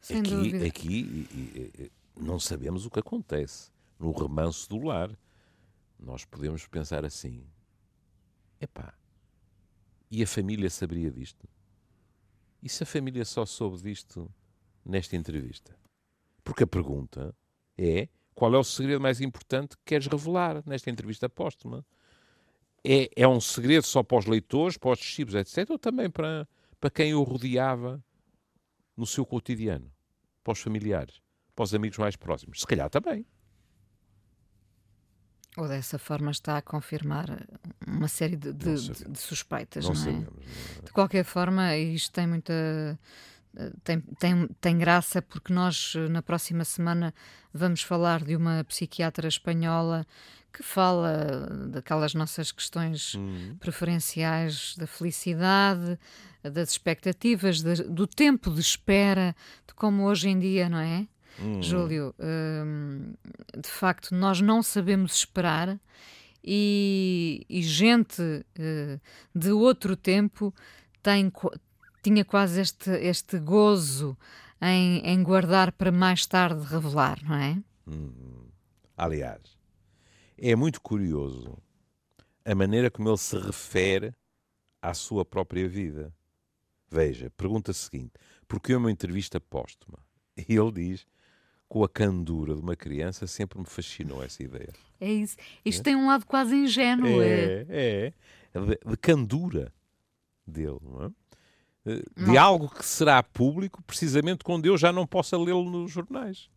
Sem 0.00 0.21
aqui, 0.21 0.30
dúvida. 0.30 0.66
aqui 0.66 1.90
não 2.16 2.38
sabemos 2.40 2.87
o 2.87 2.90
que 2.90 3.00
acontece 3.00 3.71
no 3.99 4.12
remanso 4.12 4.69
do 4.69 4.78
lar. 4.78 5.11
Nós 5.99 6.25
podemos 6.25 6.66
pensar 6.66 7.04
assim: 7.04 7.45
epá, 8.61 8.95
e 10.11 10.23
a 10.23 10.26
família 10.26 10.71
saberia 10.71 11.11
disto? 11.11 11.47
E 12.62 12.69
se 12.69 12.83
a 12.83 12.87
família 12.87 13.25
só 13.25 13.45
soube 13.45 13.83
disto 13.83 14.30
nesta 14.85 15.16
entrevista? 15.16 15.76
Porque 16.42 16.64
a 16.64 16.66
pergunta 16.66 17.35
é: 17.76 18.09
qual 18.35 18.54
é 18.54 18.59
o 18.59 18.64
segredo 18.64 19.00
mais 19.00 19.21
importante 19.21 19.76
que 19.76 19.83
queres 19.85 20.07
revelar 20.07 20.62
nesta 20.66 20.90
entrevista 20.90 21.28
póstuma? 21.28 21.85
É, 22.83 23.11
é 23.14 23.28
um 23.28 23.40
segredo 23.40 23.85
só 23.85 24.02
para 24.02 24.19
os 24.19 24.25
leitores, 24.25 24.78
para 24.78 24.92
os 24.92 24.99
discípulos, 24.99 25.35
etc., 25.35 25.69
ou 25.69 25.78
também 25.78 26.09
para, 26.09 26.49
para 26.80 26.88
quem 26.90 27.12
o 27.12 27.23
rodeava 27.23 28.02
no 29.00 29.07
seu 29.07 29.25
cotidiano? 29.25 29.90
Para 30.45 30.52
os 30.52 30.61
familiares, 30.61 31.21
para 31.57 31.62
os 31.62 31.75
amigos 31.75 31.99
mais 31.99 32.16
próximos? 32.16 32.61
Se 32.61 32.66
calhar 32.66 32.90
também. 32.90 33.26
Ou 35.57 35.66
dessa 35.66 35.99
forma 35.99 36.30
está 36.30 36.59
a 36.59 36.62
confirmar 36.62 37.47
uma 37.87 38.09
série 38.09 38.37
de, 38.37 38.52
de, 38.52 38.75
de 38.75 39.19
suspeitas, 39.19 39.85
não, 39.85 39.95
não 39.95 40.00
é? 40.00 40.04
Sabemos, 40.04 40.26
não 40.26 40.42
é? 40.42 40.85
De 40.85 40.92
qualquer 40.92 41.25
forma, 41.25 41.76
isto 41.76 42.12
tem 42.12 42.26
muita. 42.26 42.99
Tem, 43.83 44.00
tem, 44.00 44.47
tem 44.61 44.78
graça 44.78 45.21
porque 45.21 45.52
nós, 45.52 45.95
na 46.09 46.23
próxima 46.23 46.64
semana, 46.64 47.12
vamos 47.52 47.83
falar 47.83 48.23
de 48.23 48.37
uma 48.37 48.62
psiquiatra 48.62 49.26
espanhola 49.26 50.07
que 50.52 50.62
fala 50.62 51.49
daquelas 51.69 52.14
nossas 52.14 52.50
questões 52.52 53.14
hum. 53.14 53.57
preferenciais 53.59 54.75
da 54.76 54.87
felicidade, 54.87 55.99
das 56.42 56.71
expectativas, 56.71 57.62
de, 57.62 57.85
do 57.85 58.07
tempo 58.07 58.50
de 58.50 58.61
espera, 58.61 59.35
de 59.66 59.75
como 59.75 60.04
hoje 60.04 60.28
em 60.28 60.38
dia, 60.38 60.69
não 60.69 60.78
é? 60.78 61.07
Hum. 61.38 61.62
Júlio, 61.62 62.14
hum, 62.19 63.14
de 63.57 63.69
facto, 63.69 64.14
nós 64.14 64.40
não 64.40 64.62
sabemos 64.62 65.14
esperar 65.14 65.78
e, 66.45 67.47
e 67.49 67.62
gente 67.62 68.21
uh, 68.23 69.00
de 69.35 69.52
outro 69.52 69.97
tempo 69.97 70.54
tem, 71.02 71.33
tinha 72.02 72.25
quase 72.25 72.61
este, 72.61 72.90
este 72.90 73.38
gozo 73.38 74.16
em, 74.61 75.00
em 75.04 75.23
guardar 75.23 75.73
para 75.73 75.92
mais 75.92 76.26
tarde 76.26 76.62
revelar, 76.64 77.19
não 77.23 77.37
é? 77.37 77.59
Hum. 77.87 78.49
Aliás, 78.97 79.40
é 80.40 80.56
muito 80.56 80.80
curioso 80.80 81.59
a 82.44 82.54
maneira 82.54 82.90
como 82.90 83.09
ele 83.09 83.18
se 83.18 83.38
refere 83.38 84.14
à 84.80 84.94
sua 84.94 85.25
própria 85.25 85.68
vida. 85.68 86.12
Veja, 86.90 87.30
pergunta 87.37 87.73
seguinte: 87.73 88.12
porquê 88.49 88.75
uma 88.75 88.90
entrevista 88.90 89.38
póstuma? 89.38 89.99
E 90.37 90.56
ele 90.56 90.73
diz: 90.73 91.06
com 91.68 91.85
a 91.85 91.88
candura 91.88 92.54
de 92.54 92.61
uma 92.61 92.75
criança, 92.75 93.26
sempre 93.26 93.59
me 93.59 93.66
fascinou 93.66 94.23
essa 94.25 94.42
ideia. 94.42 94.73
É 95.00 95.12
isso. 95.12 95.37
Isto 95.64 95.80
é? 95.80 95.85
tem 95.85 95.97
um 95.97 96.06
lado 96.06 96.26
quase 96.26 96.54
ingênuo. 96.54 97.23
É, 97.23 97.66
é. 97.68 98.12
é. 98.52 98.61
De, 98.61 98.90
de, 98.90 98.97
candura 98.97 99.73
dele, 100.47 100.78
não 100.82 101.04
é? 101.04 101.11
De, 101.85 102.04
não. 102.16 102.38
algo 102.38 102.68
que 102.68 102.85
será 102.85 103.23
público 103.23 103.82
precisamente 103.82 104.42
quando 104.42 104.66
eu 104.66 104.76
já 104.76 104.92
não 104.92 105.06
possa 105.06 105.38
lê-lo 105.38 105.70
nos 105.70 105.92
jornais. 105.92 106.50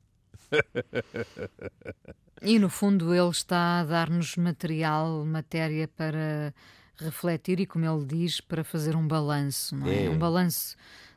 E 2.45 2.59
no 2.59 2.69
fundo 2.69 3.13
ele 3.13 3.29
está 3.29 3.79
a 3.79 3.83
dar-nos 3.85 4.35
material, 4.35 5.25
matéria 5.25 5.87
para 5.87 6.53
refletir 6.97 7.61
e, 7.61 7.65
como 7.65 7.85
ele 7.85 8.05
diz, 8.05 8.41
para 8.41 8.65
fazer 8.65 8.97
um 8.97 9.07
balanço, 9.07 9.75
é? 9.87 10.05
é. 10.05 10.09
Um 10.09 10.17
balanço 10.17 10.75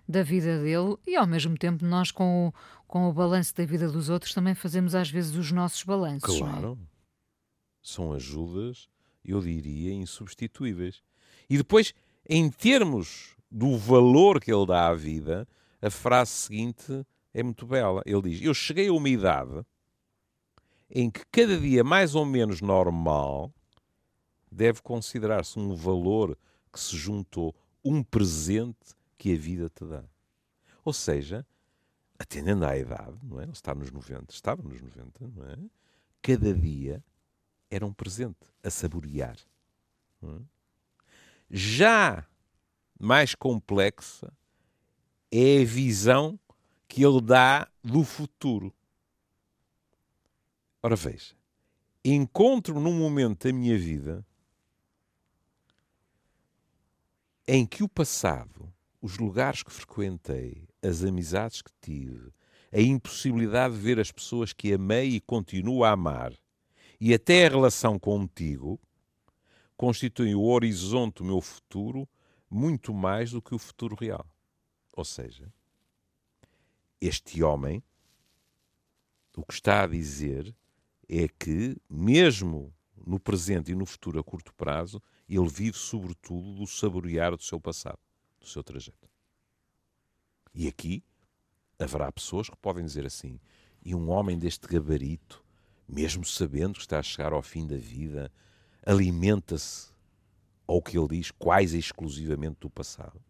da 0.09 0.23
vida 0.23 0.63
dele 0.63 0.97
e 1.05 1.17
ao 1.17 1.27
mesmo 1.27 1.59
tempo 1.59 1.85
nós 1.85 2.13
com 2.13 2.49
o, 2.49 2.53
com 2.87 3.09
o 3.09 3.13
balanço 3.13 3.53
da 3.57 3.65
vida 3.65 3.91
dos 3.91 4.09
outros 4.09 4.33
também 4.33 4.55
fazemos 4.55 4.95
às 4.95 5.11
vezes 5.11 5.35
os 5.35 5.51
nossos 5.51 5.83
balanços. 5.83 6.37
É? 6.37 6.39
Claro. 6.39 6.79
É? 6.81 6.87
São 7.83 8.13
ajudas, 8.13 8.89
eu 9.25 9.41
diria, 9.41 9.93
insubstituíveis. 9.93 11.03
E 11.51 11.57
depois, 11.57 11.93
em 12.29 12.49
termos 12.49 13.35
do 13.51 13.77
valor 13.77 14.41
que 14.41 14.53
ele 14.53 14.67
dá 14.67 14.87
à 14.87 14.95
vida, 14.95 15.47
a 15.83 15.91
frase 15.91 16.31
seguinte 16.31 17.05
é 17.37 17.43
muito 17.43 17.67
bela. 17.67 18.03
Ele 18.07 18.31
diz: 18.31 18.41
Eu 18.41 18.55
cheguei 18.55 18.89
a 18.89 18.93
uma 18.93 19.11
idade 19.11 19.63
em 20.91 21.11
que 21.11 21.23
cada 21.27 21.59
dia 21.59 21.85
mais 21.85 22.15
ou 22.15 22.25
menos 22.25 22.63
normal 22.63 23.53
deve 24.51 24.81
considerar-se 24.81 25.59
um 25.59 25.75
valor 25.75 26.39
que 26.73 26.81
se 26.81 26.97
juntou, 26.97 27.55
um 27.85 28.03
presente 28.03 28.97
que 29.19 29.35
a 29.35 29.37
vida 29.37 29.69
te 29.69 29.85
dá. 29.85 30.03
Ou 30.83 30.95
seja, 30.95 31.47
atendendo 32.19 32.65
à 32.65 32.75
idade, 32.75 33.19
não 33.23 33.39
é? 33.39 33.43
Ele 33.43 33.53
está 33.53 33.75
nos 33.75 33.91
90, 33.91 34.33
estava 34.33 34.63
nos 34.63 34.81
90, 34.81 35.29
não 35.29 35.45
é? 35.45 35.57
Cada 36.23 36.55
dia 36.55 37.05
era 37.71 37.85
um 37.85 37.93
presente 37.93 38.47
a 38.63 38.71
saborear. 38.71 39.37
É? 40.23 40.27
Já 41.51 42.27
mais 42.99 43.35
complexa 43.35 44.33
é 45.31 45.61
a 45.61 45.65
visão 45.67 46.39
que 46.89 47.05
ele 47.05 47.21
dá 47.21 47.69
do 47.83 48.05
futuro. 48.05 48.73
Ora 50.83 50.97
veja, 50.97 51.35
encontro 52.05 52.79
num 52.81 52.95
momento 52.95 53.49
da 53.49 53.53
minha 53.53 53.77
vida 53.77 54.25
em 57.49 57.67
que 57.67 57.83
o 57.83 57.89
passado 57.89 58.73
os 59.07 59.19
lugares 59.19 59.63
que 59.63 59.71
frequentei, 59.71 60.69
as 60.83 61.05
amizades 61.05 61.63
que 61.63 61.71
tive, 61.81 62.33
a 62.73 62.81
impossibilidade 62.81 63.75
de 63.75 63.81
ver 63.81 64.01
as 64.01 64.11
pessoas 64.11 64.53
que 64.53 64.73
amei 64.73 65.11
e 65.11 65.21
continuo 65.21 65.85
a 65.85 65.91
amar, 65.91 66.33
e 67.01 67.15
até 67.15 67.47
a 67.47 67.51
relação 67.51 68.01
contigo, 68.01 68.81
constituem 69.77 70.35
o 70.35 70.43
horizonte 70.43 71.19
do 71.19 71.25
meu 71.25 71.41
futuro 71.41 72.09
muito 72.51 72.93
mais 72.93 73.31
do 73.31 73.41
que 73.41 73.55
o 73.55 73.59
futuro 73.59 73.95
real. 73.95 74.27
Ou 74.93 75.05
seja, 75.05 75.53
este 77.07 77.43
homem, 77.43 77.83
o 79.37 79.45
que 79.45 79.55
está 79.55 79.83
a 79.83 79.87
dizer 79.87 80.55
é 81.09 81.29
que, 81.29 81.77
mesmo 81.89 82.75
no 83.07 83.21
presente 83.21 83.73
e 83.73 83.75
no 83.75 83.87
futuro 83.87 84.19
a 84.19 84.25
curto 84.25 84.53
prazo, 84.55 85.01
ele 85.29 85.49
vive 85.49 85.77
sobretudo 85.77 86.55
do 86.55 86.67
saborear 86.67 87.37
do 87.37 87.43
seu 87.43 87.61
passado 87.61 87.99
do 88.41 88.47
seu 88.47 88.63
trajeto. 88.63 89.11
E 90.55 90.69
aqui 90.69 91.05
haverá 91.79 92.11
pessoas 92.11 92.49
que 92.49 92.57
podem 92.57 92.85
dizer 92.85 93.05
assim: 93.05 93.39
e 93.85 93.95
um 93.95 94.09
homem 94.09 94.39
deste 94.39 94.67
gabarito, 94.67 95.45
mesmo 95.87 96.25
sabendo 96.25 96.75
que 96.75 96.81
está 96.81 96.99
a 96.99 97.03
chegar 97.03 97.33
ao 97.33 97.43
fim 97.43 97.67
da 97.67 97.77
vida, 97.77 98.33
alimenta-se, 98.85 99.91
ou 100.67 100.81
que 100.81 100.97
ele 100.99 101.09
diz, 101.09 101.31
quase 101.31 101.79
exclusivamente 101.79 102.61
do 102.61 102.71
passado? 102.71 103.21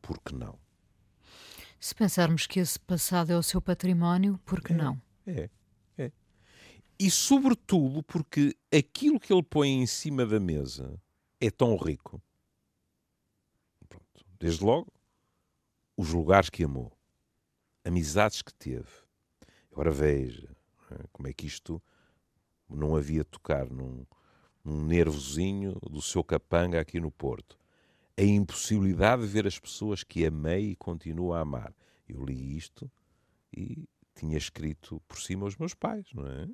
Por 0.00 0.18
que 0.20 0.34
não? 0.34 0.58
Se 1.82 1.96
pensarmos 1.96 2.46
que 2.46 2.60
esse 2.60 2.78
passado 2.78 3.32
é 3.32 3.36
o 3.36 3.42
seu 3.42 3.60
património, 3.60 4.38
por 4.44 4.62
que 4.62 4.72
é, 4.72 4.76
não? 4.76 5.02
É, 5.26 5.50
é. 5.98 6.12
E 6.96 7.10
sobretudo 7.10 8.04
porque 8.04 8.56
aquilo 8.72 9.18
que 9.18 9.32
ele 9.32 9.42
põe 9.42 9.68
em 9.68 9.84
cima 9.84 10.24
da 10.24 10.38
mesa 10.38 10.96
é 11.40 11.50
tão 11.50 11.76
rico. 11.76 12.22
Pronto. 13.88 14.24
Desde 14.38 14.62
logo, 14.62 14.92
os 15.96 16.10
lugares 16.12 16.48
que 16.48 16.62
amou, 16.62 16.96
amizades 17.84 18.42
que 18.42 18.54
teve. 18.54 18.86
Agora 19.72 19.90
veja 19.90 20.56
é, 20.92 21.04
como 21.12 21.26
é 21.26 21.32
que 21.32 21.48
isto 21.48 21.82
não 22.70 22.94
havia 22.94 23.24
tocar 23.24 23.68
num, 23.68 24.06
num 24.64 24.84
nervozinho 24.84 25.80
do 25.90 26.00
seu 26.00 26.22
capanga 26.22 26.80
aqui 26.80 27.00
no 27.00 27.10
Porto. 27.10 27.58
A 28.16 28.22
impossibilidade 28.22 29.22
de 29.22 29.28
ver 29.28 29.46
as 29.46 29.58
pessoas 29.58 30.04
que 30.04 30.24
amei 30.26 30.70
e 30.70 30.76
continuo 30.76 31.32
a 31.32 31.40
amar. 31.40 31.72
Eu 32.08 32.24
li 32.24 32.56
isto 32.56 32.90
e 33.52 33.88
tinha 34.14 34.36
escrito 34.36 35.00
por 35.08 35.20
cima 35.20 35.44
aos 35.44 35.56
meus 35.56 35.74
pais, 35.74 36.06
não 36.14 36.26
é? 36.26 36.48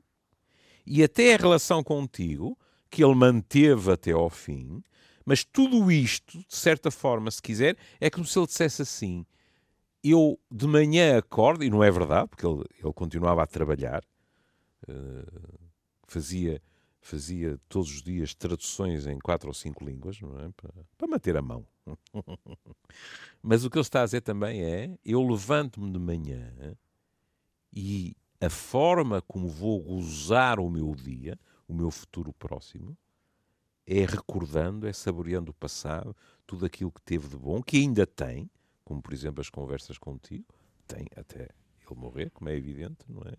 E 0.87 1.03
até 1.03 1.35
a 1.35 1.37
relação 1.37 1.83
contigo, 1.83 2.57
que 2.91 3.05
ele 3.05 3.15
manteve 3.15 3.93
até 3.93 4.13
ao 4.13 4.31
fim, 4.31 4.83
mas 5.25 5.45
tudo 5.45 5.93
isto, 5.93 6.39
de 6.39 6.57
certa 6.57 6.91
forma, 6.91 7.31
se 7.31 7.43
quiser, 7.43 7.77
é 8.01 8.09
como 8.09 8.25
se 8.25 8.39
ele 8.39 8.47
dissesse 8.47 8.81
assim: 8.81 9.27
eu 10.03 10.39
de 10.51 10.67
manhã 10.67 11.19
acordo, 11.19 11.63
e 11.65 11.71
não 11.71 11.85
é 11.85 11.91
verdade, 11.91 12.29
porque 12.29 12.47
ele, 12.47 12.65
ele 12.83 12.93
continuava 12.95 13.43
a 13.43 13.47
trabalhar, 13.47 14.03
uh, 14.89 15.59
fazia, 16.07 16.63
fazia 17.01 17.59
todos 17.69 17.91
os 17.91 18.03
dias 18.03 18.35
traduções 18.35 19.07
em 19.07 19.19
quatro 19.19 19.49
ou 19.49 19.55
cinco 19.55 19.85
línguas, 19.85 20.21
não 20.21 20.39
é? 20.39 20.51
Para, 20.57 20.75
para 20.97 21.09
manter 21.09 21.37
a 21.37 21.43
mão. 21.43 21.67
Mas 23.43 23.65
o 23.65 23.71
que 23.71 23.79
ele 23.79 23.83
está 23.83 24.03
a 24.03 24.05
dizer 24.05 24.21
também 24.21 24.63
é: 24.63 24.99
eu 25.05 25.23
levanto-me 25.23 25.91
de 25.91 25.99
manhã 25.99 26.77
e 27.73 28.17
a 28.41 28.51
forma 28.51 29.21
como 29.23 29.49
vou 29.49 29.83
gozar 29.83 30.61
o 30.61 30.71
meu 30.71 30.95
dia, 30.95 31.39
o 31.67 31.75
meu 31.75 31.91
futuro 31.91 32.33
próximo, 32.33 32.97
é 33.87 34.05
recordando, 34.05 34.87
é 34.87 34.93
saboreando 34.93 35.51
o 35.51 35.55
passado, 35.55 36.15
tudo 36.47 36.67
aquilo 36.67 36.93
que 36.93 37.01
teve 37.03 37.29
de 37.29 37.37
bom, 37.37 37.63
que 37.63 37.79
ainda 37.79 38.07
tem, 38.07 38.51
como 38.85 39.01
por 39.01 39.13
exemplo 39.13 39.41
as 39.41 39.49
conversas 39.49 39.99
contigo, 39.99 40.47
tem 40.87 41.07
até 41.17 41.49
ele 41.91 42.01
morrer, 42.01 42.31
como 42.31 42.51
é 42.51 42.57
evidente, 42.57 42.99
não 43.09 43.23
é? 43.23 43.35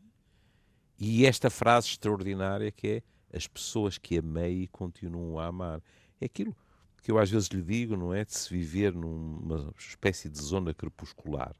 E 0.97 1.25
esta 1.25 1.49
frase 1.49 1.87
extraordinária 1.87 2.71
que 2.71 2.87
é 2.87 3.03
as 3.33 3.47
pessoas 3.47 3.97
que 3.97 4.17
amei 4.17 4.63
e 4.63 4.67
continuam 4.67 5.39
a 5.39 5.47
amar. 5.47 5.81
É 6.19 6.25
aquilo 6.25 6.55
que 7.01 7.11
eu 7.11 7.17
às 7.17 7.29
vezes 7.29 7.47
lhe 7.49 7.61
digo, 7.61 7.95
não 7.95 8.13
é? 8.13 8.25
De 8.25 8.33
se 8.33 8.49
viver 8.49 8.93
numa 8.93 9.73
espécie 9.77 10.29
de 10.29 10.41
zona 10.41 10.73
crepuscular. 10.73 11.55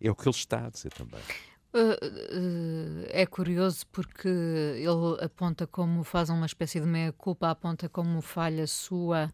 É? 0.00 0.06
é 0.06 0.10
o 0.10 0.14
que 0.14 0.28
ele 0.28 0.36
está 0.36 0.66
a 0.66 0.70
dizer 0.70 0.92
também. 0.92 1.20
Uh, 1.72 1.92
uh, 1.92 3.06
é 3.10 3.24
curioso 3.26 3.86
porque 3.92 4.28
ele 4.28 5.24
aponta 5.24 5.66
como 5.66 6.02
faz 6.02 6.28
uma 6.28 6.46
espécie 6.46 6.80
de 6.80 6.86
meia-culpa, 6.86 7.50
aponta 7.50 7.88
como 7.88 8.20
falha 8.20 8.66
sua 8.66 9.32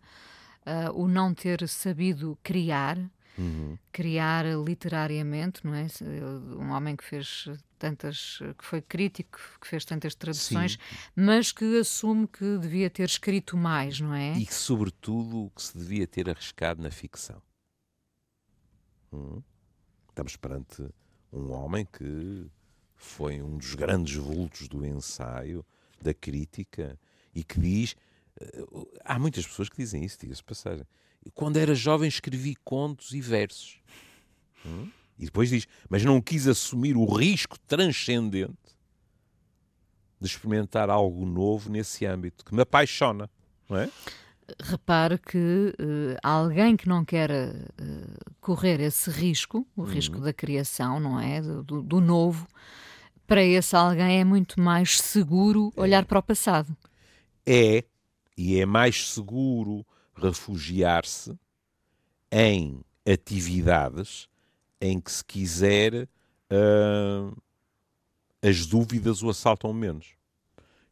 uh, 0.66 1.00
o 1.00 1.08
não 1.08 1.32
ter 1.32 1.66
sabido 1.66 2.38
criar, 2.42 2.98
uhum. 3.38 3.78
criar 3.92 4.44
literariamente, 4.64 5.64
não 5.64 5.74
é? 5.74 5.86
Um 6.58 6.70
homem 6.70 6.96
que 6.96 7.04
fez 7.04 7.48
tantas, 7.78 8.38
que 8.58 8.64
foi 8.64 8.80
crítico, 8.80 9.38
que 9.60 9.66
fez 9.66 9.84
tantas 9.84 10.14
traduções, 10.14 10.72
Sim. 10.72 10.78
mas 11.14 11.52
que 11.52 11.78
assume 11.78 12.26
que 12.26 12.58
devia 12.58 12.88
ter 12.88 13.08
escrito 13.08 13.56
mais, 13.56 14.00
não 14.00 14.14
é? 14.14 14.36
E 14.38 14.46
que, 14.46 14.54
sobretudo, 14.54 15.50
que 15.54 15.62
se 15.62 15.76
devia 15.76 16.06
ter 16.06 16.28
arriscado 16.28 16.82
na 16.82 16.90
ficção. 16.90 17.42
Hum? 19.12 19.42
Estamos 20.08 20.36
perante 20.36 20.82
um 21.32 21.52
homem 21.52 21.84
que 21.84 22.46
foi 22.94 23.42
um 23.42 23.58
dos 23.58 23.74
grandes 23.74 24.16
vultos 24.16 24.68
do 24.68 24.84
ensaio, 24.84 25.64
da 26.00 26.14
crítica, 26.14 26.98
e 27.34 27.44
que 27.44 27.60
diz 27.60 27.96
há 29.04 29.18
muitas 29.18 29.46
pessoas 29.46 29.68
que 29.68 29.76
dizem 29.76 30.04
isso, 30.04 30.18
diga-se 30.20 30.42
passagem. 30.42 30.86
Quando 31.34 31.56
era 31.56 31.74
jovem 31.74 32.08
escrevi 32.08 32.54
contos 32.64 33.12
e 33.12 33.20
versos. 33.20 33.78
Hum? 34.64 34.88
E 35.18 35.24
depois 35.24 35.48
diz, 35.48 35.66
mas 35.88 36.04
não 36.04 36.20
quis 36.20 36.46
assumir 36.46 36.96
o 36.96 37.06
risco 37.06 37.58
transcendente 37.60 38.54
de 40.20 40.26
experimentar 40.26 40.90
algo 40.90 41.24
novo 41.24 41.70
nesse 41.70 42.04
âmbito, 42.06 42.44
que 42.44 42.54
me 42.54 42.62
apaixona, 42.62 43.30
não 43.68 43.78
é? 43.78 43.90
Repare 44.62 45.18
que 45.18 45.74
uh, 45.78 46.16
alguém 46.22 46.76
que 46.76 46.88
não 46.88 47.04
quer 47.04 47.30
uh, 47.30 48.34
correr 48.40 48.80
esse 48.80 49.10
risco, 49.10 49.66
o 49.76 49.82
uhum. 49.82 49.88
risco 49.88 50.20
da 50.20 50.32
criação, 50.32 51.00
não 51.00 51.18
é? 51.18 51.42
Do, 51.42 51.82
do, 51.82 52.00
novo, 52.00 52.46
para 53.26 53.42
esse 53.42 53.74
alguém 53.74 54.20
é 54.20 54.24
muito 54.24 54.60
mais 54.60 54.98
seguro 54.98 55.72
é. 55.76 55.80
olhar 55.80 56.04
para 56.04 56.18
o 56.20 56.22
passado. 56.22 56.76
É, 57.44 57.84
e 58.36 58.60
é 58.60 58.64
mais 58.64 59.10
seguro 59.10 59.84
refugiar-se 60.16 61.36
em 62.30 62.80
atividades 63.06 64.28
em 64.80 65.00
que, 65.00 65.10
se 65.10 65.24
quiser, 65.24 66.08
uh, 66.50 67.36
as 68.42 68.66
dúvidas 68.66 69.22
o 69.22 69.30
assaltam 69.30 69.72
menos. 69.72 70.14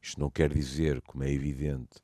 Isto 0.00 0.20
não 0.20 0.30
quer 0.30 0.52
dizer, 0.52 1.00
como 1.02 1.24
é 1.24 1.30
evidente, 1.30 1.96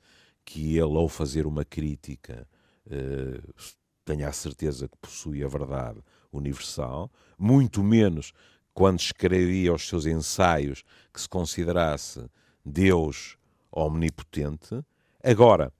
que 0.44 0.76
ele, 0.76 0.96
ao 0.96 1.09
fazer 1.09 1.46
uma 1.46 1.64
crítica, 1.64 2.46
uh, 2.87 3.72
tenha 4.04 4.28
a 4.28 4.33
certeza 4.33 4.88
que 4.88 4.96
possui 4.98 5.44
a 5.44 5.48
verdade 5.48 6.00
universal, 6.33 7.11
muito 7.38 7.83
menos 7.83 8.33
quando 8.72 9.00
escrevia 9.00 9.72
os 9.72 9.87
seus 9.87 10.06
ensaios 10.06 10.83
que 11.12 11.20
se 11.20 11.28
considerasse 11.28 12.24
Deus 12.64 13.37
omnipotente, 13.70 14.83
Agora, 15.22 15.70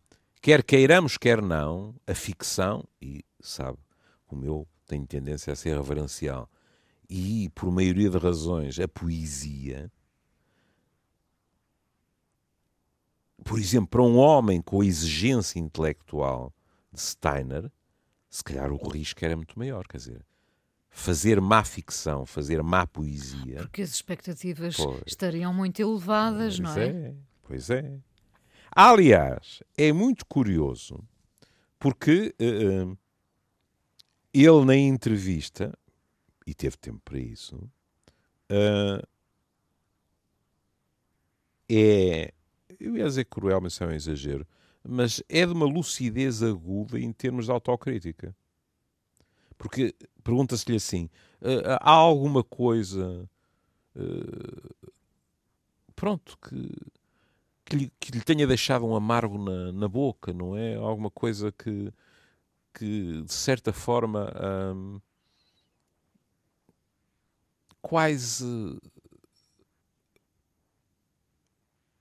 quer 0.41 0.63
queiramos, 0.63 1.17
quer 1.17 1.43
não, 1.43 1.95
a 2.07 2.15
ficção, 2.15 2.85
e 3.01 3.25
sabe 3.41 3.79
como 4.27 4.45
eu 4.45 4.67
tenho 4.87 5.07
tendência 5.07 5.53
a 5.53 5.57
ser 5.57 5.77
reverencial, 5.77 6.49
e 7.09 7.49
por 7.55 7.71
maioria 7.71 8.09
de 8.09 8.19
razões, 8.19 8.79
a 8.79 8.87
poesia, 8.87 9.91
por 13.45 13.59
exemplo, 13.59 13.89
para 13.89 14.03
um 14.03 14.17
homem 14.17 14.61
com 14.61 14.81
a 14.81 14.87
exigência 14.87 15.59
intelectual 15.59 16.55
de 16.93 17.01
Steiner, 17.01 17.71
se 18.29 18.45
calhar 18.45 18.71
o 18.71 18.89
risco 18.89 19.25
era 19.25 19.37
muito 19.37 19.59
maior, 19.59 19.87
quer 19.89 19.97
dizer, 19.97 20.25
fazer 20.89 21.41
má 21.41 21.65
ficção, 21.65 22.25
fazer 22.25 22.63
má 22.63 22.87
poesia. 22.87 23.59
Porque 23.59 23.83
as 23.83 23.91
expectativas 23.91 24.77
pois, 24.77 25.03
estariam 25.07 25.53
muito 25.53 25.81
elevadas, 25.81 26.59
não 26.59 26.77
é? 26.77 26.89
é? 26.89 27.15
Pois 27.43 27.71
é. 27.71 27.99
Aliás, 28.75 29.63
é 29.77 29.93
muito 29.93 30.25
curioso 30.27 31.03
porque 31.79 32.35
uh, 32.39 32.97
ele 34.33 34.65
na 34.65 34.77
entrevista, 34.77 35.77
e 36.47 36.55
teve 36.55 36.77
tempo 36.77 37.01
para 37.05 37.19
isso, 37.19 37.57
uh, 38.51 39.07
é. 41.69 42.33
Eu 42.79 42.97
ia 42.97 43.05
dizer 43.05 43.25
cruel, 43.27 43.61
mas 43.61 43.81
é 43.81 43.87
um 43.87 43.93
exagero. 43.93 44.47
Mas 44.83 45.23
é 45.29 45.45
de 45.45 45.53
uma 45.53 45.67
lucidez 45.67 46.43
aguda 46.43 46.99
em 46.99 47.13
termos 47.13 47.45
de 47.47 47.51
autocrítica. 47.51 48.35
Porque 49.59 49.95
pergunta-se-lhe 50.25 50.77
assim: 50.77 51.09
uh, 51.43 51.79
há 51.81 51.91
alguma 51.91 52.43
coisa. 52.43 53.29
pronto, 55.95 56.39
que 56.39 56.73
que 57.71 57.77
lhe, 57.77 57.93
que 58.01 58.11
lhe 58.11 58.21
tenha 58.21 58.47
deixado 58.47 58.85
um 58.85 58.97
amargo 58.97 59.39
na, 59.39 59.73
na 59.73 59.89
boca, 59.89 60.33
não 60.33 60.57
é? 60.57 60.75
Alguma 60.75 61.11
coisa 61.11 61.53
que, 61.53 61.93
que 62.75 63.23
de 63.23 63.33
certa 63.33 63.73
forma, 63.73 64.33
hum, 64.75 65.01
quase 67.81 68.77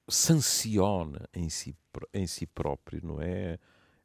sanciona 0.07 1.29
em 1.33 1.49
si, 1.49 1.75
em 2.13 2.25
si 2.25 2.47
próprio, 2.47 3.01
não 3.03 3.21
é? 3.21 3.59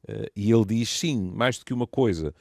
Uh, 0.07 0.31
e 0.37 0.53
ele 0.53 0.67
diz, 0.67 0.91
sim, 0.91 1.31
mais 1.31 1.59
do 1.59 1.65
que 1.65 1.73
uma 1.73 1.87
coisa, 1.87 2.35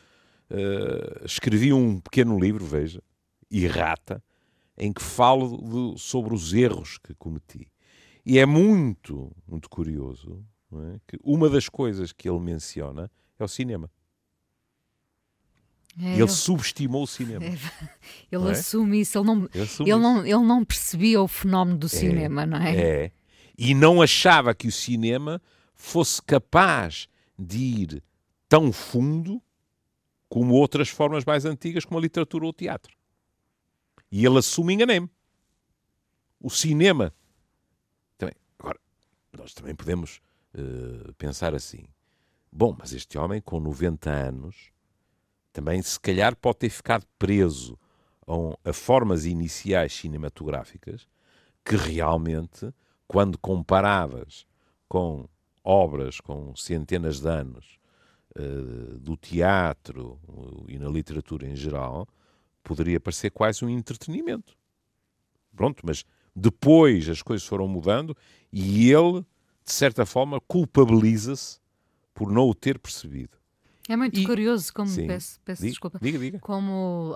uh, 0.52 1.26
escrevi 1.26 1.72
um 1.72 2.02
pequeno 2.02 2.38
livro, 2.38 2.66
veja, 2.66 3.02
Errata, 3.50 4.22
em 4.78 4.92
que 4.92 5.02
falo 5.02 5.94
de, 5.94 6.02
sobre 6.02 6.34
os 6.34 6.54
erros 6.54 6.98
que 6.98 7.14
cometi. 7.14 7.73
E 8.26 8.40
é 8.40 8.46
muito, 8.46 9.36
muito 9.48 9.70
curioso 9.70 10.46
é? 10.72 11.00
que 11.08 11.18
uma 11.24 11.50
das 11.50 11.68
coisas 11.68 12.12
que 12.12 12.30
ele 12.30 12.40
menciona 12.40 13.12
é 13.38 13.44
o 13.44 13.48
cinema. 13.48 13.92
É, 16.00 16.14
ele, 16.14 16.22
ele 16.22 16.28
subestimou 16.28 17.04
o 17.04 17.08
cinema. 17.08 17.46
É, 18.32 18.36
ele 18.36 18.48
é? 18.48 18.52
assume 18.52 19.02
isso. 19.02 19.18
Ele 19.18 19.26
não, 19.26 19.50
ele, 19.54 19.70
ele 19.80 19.98
não, 19.98 20.26
ele 20.26 20.46
não 20.46 20.66
percebia 20.66 21.22
o 21.22 21.28
fenómeno 21.28 21.78
do 21.78 21.86
é, 21.86 21.90
cinema, 21.90 22.46
não 22.46 22.58
é? 22.58 22.76
É. 22.76 23.12
E 23.58 23.76
não 23.76 24.02
achava 24.02 24.56
que 24.56 24.68
o 24.68 24.72
cinema 24.72 25.42
fosse 25.76 26.22
capaz 26.22 27.08
de 27.38 27.58
ir 27.58 28.04
tão 28.50 28.72
fundo 28.72 29.42
como 30.28 30.56
outras 30.56 30.90
formas 30.90 31.24
mais 31.24 31.46
antigas, 31.46 31.86
como 31.86 32.00
a 32.00 32.02
literatura 32.02 32.46
ou 32.46 32.50
o 32.50 32.54
teatro. 32.54 32.96
E 34.12 34.26
ele 34.26 34.40
assume 34.40 34.74
enganei-me. 34.74 35.10
O 36.40 36.50
cinema. 36.50 37.14
Nós 39.38 39.54
também 39.54 39.76
podemos 39.76 40.22
uh, 40.56 41.14
pensar 41.16 41.56
assim. 41.56 41.86
Bom, 42.52 42.76
mas 42.78 42.94
este 42.94 43.18
homem 43.18 43.42
com 43.42 43.60
90 43.60 44.10
anos 44.10 44.72
também 45.52 45.82
se 45.82 46.00
calhar 46.00 46.36
pode 46.36 46.60
ter 46.60 46.70
ficado 46.70 47.06
preso 47.18 47.78
a, 48.28 48.70
a 48.70 48.74
formas 48.74 49.26
iniciais 49.26 49.94
cinematográficas 49.94 51.08
que 51.64 51.76
realmente, 51.76 52.74
quando 53.08 53.38
comparadas 53.38 54.46
com 54.88 55.28
obras 55.64 56.20
com 56.20 56.56
centenas 56.56 57.22
de 57.22 57.30
anos 57.30 57.80
uh, 58.38 59.00
do 59.00 59.16
teatro 59.16 60.20
uh, 60.28 60.66
e 60.68 60.78
na 60.78 60.90
literatura 60.90 61.48
em 61.48 61.56
geral, 61.56 62.08
poderia 62.64 63.00
parecer 63.00 63.30
quase 63.30 63.64
um 63.64 63.70
entretenimento. 63.70 64.58
Pronto, 65.56 65.82
mas 65.86 66.06
depois 66.36 67.08
as 67.10 67.22
coisas 67.22 67.46
foram 67.46 67.68
mudando 67.68 68.16
e 68.52 68.92
ele, 68.92 69.22
de 69.66 69.72
certa 69.72 70.06
forma, 70.06 70.40
culpabiliza-se 70.42 71.60
por 72.14 72.32
não 72.32 72.48
o 72.48 72.54
ter 72.54 72.80
percebido. 72.80 73.38
É 73.90 73.98
muito 73.98 74.18
e, 74.18 74.26
curioso 74.26 74.74
como 74.74 74.88
sim, 74.88 75.08
peço, 75.08 75.40
peço 75.44 75.62
diga, 75.62 75.72
desculpa. 75.72 76.00
Diga, 76.02 76.18
diga. 76.18 76.40
Como 76.40 77.14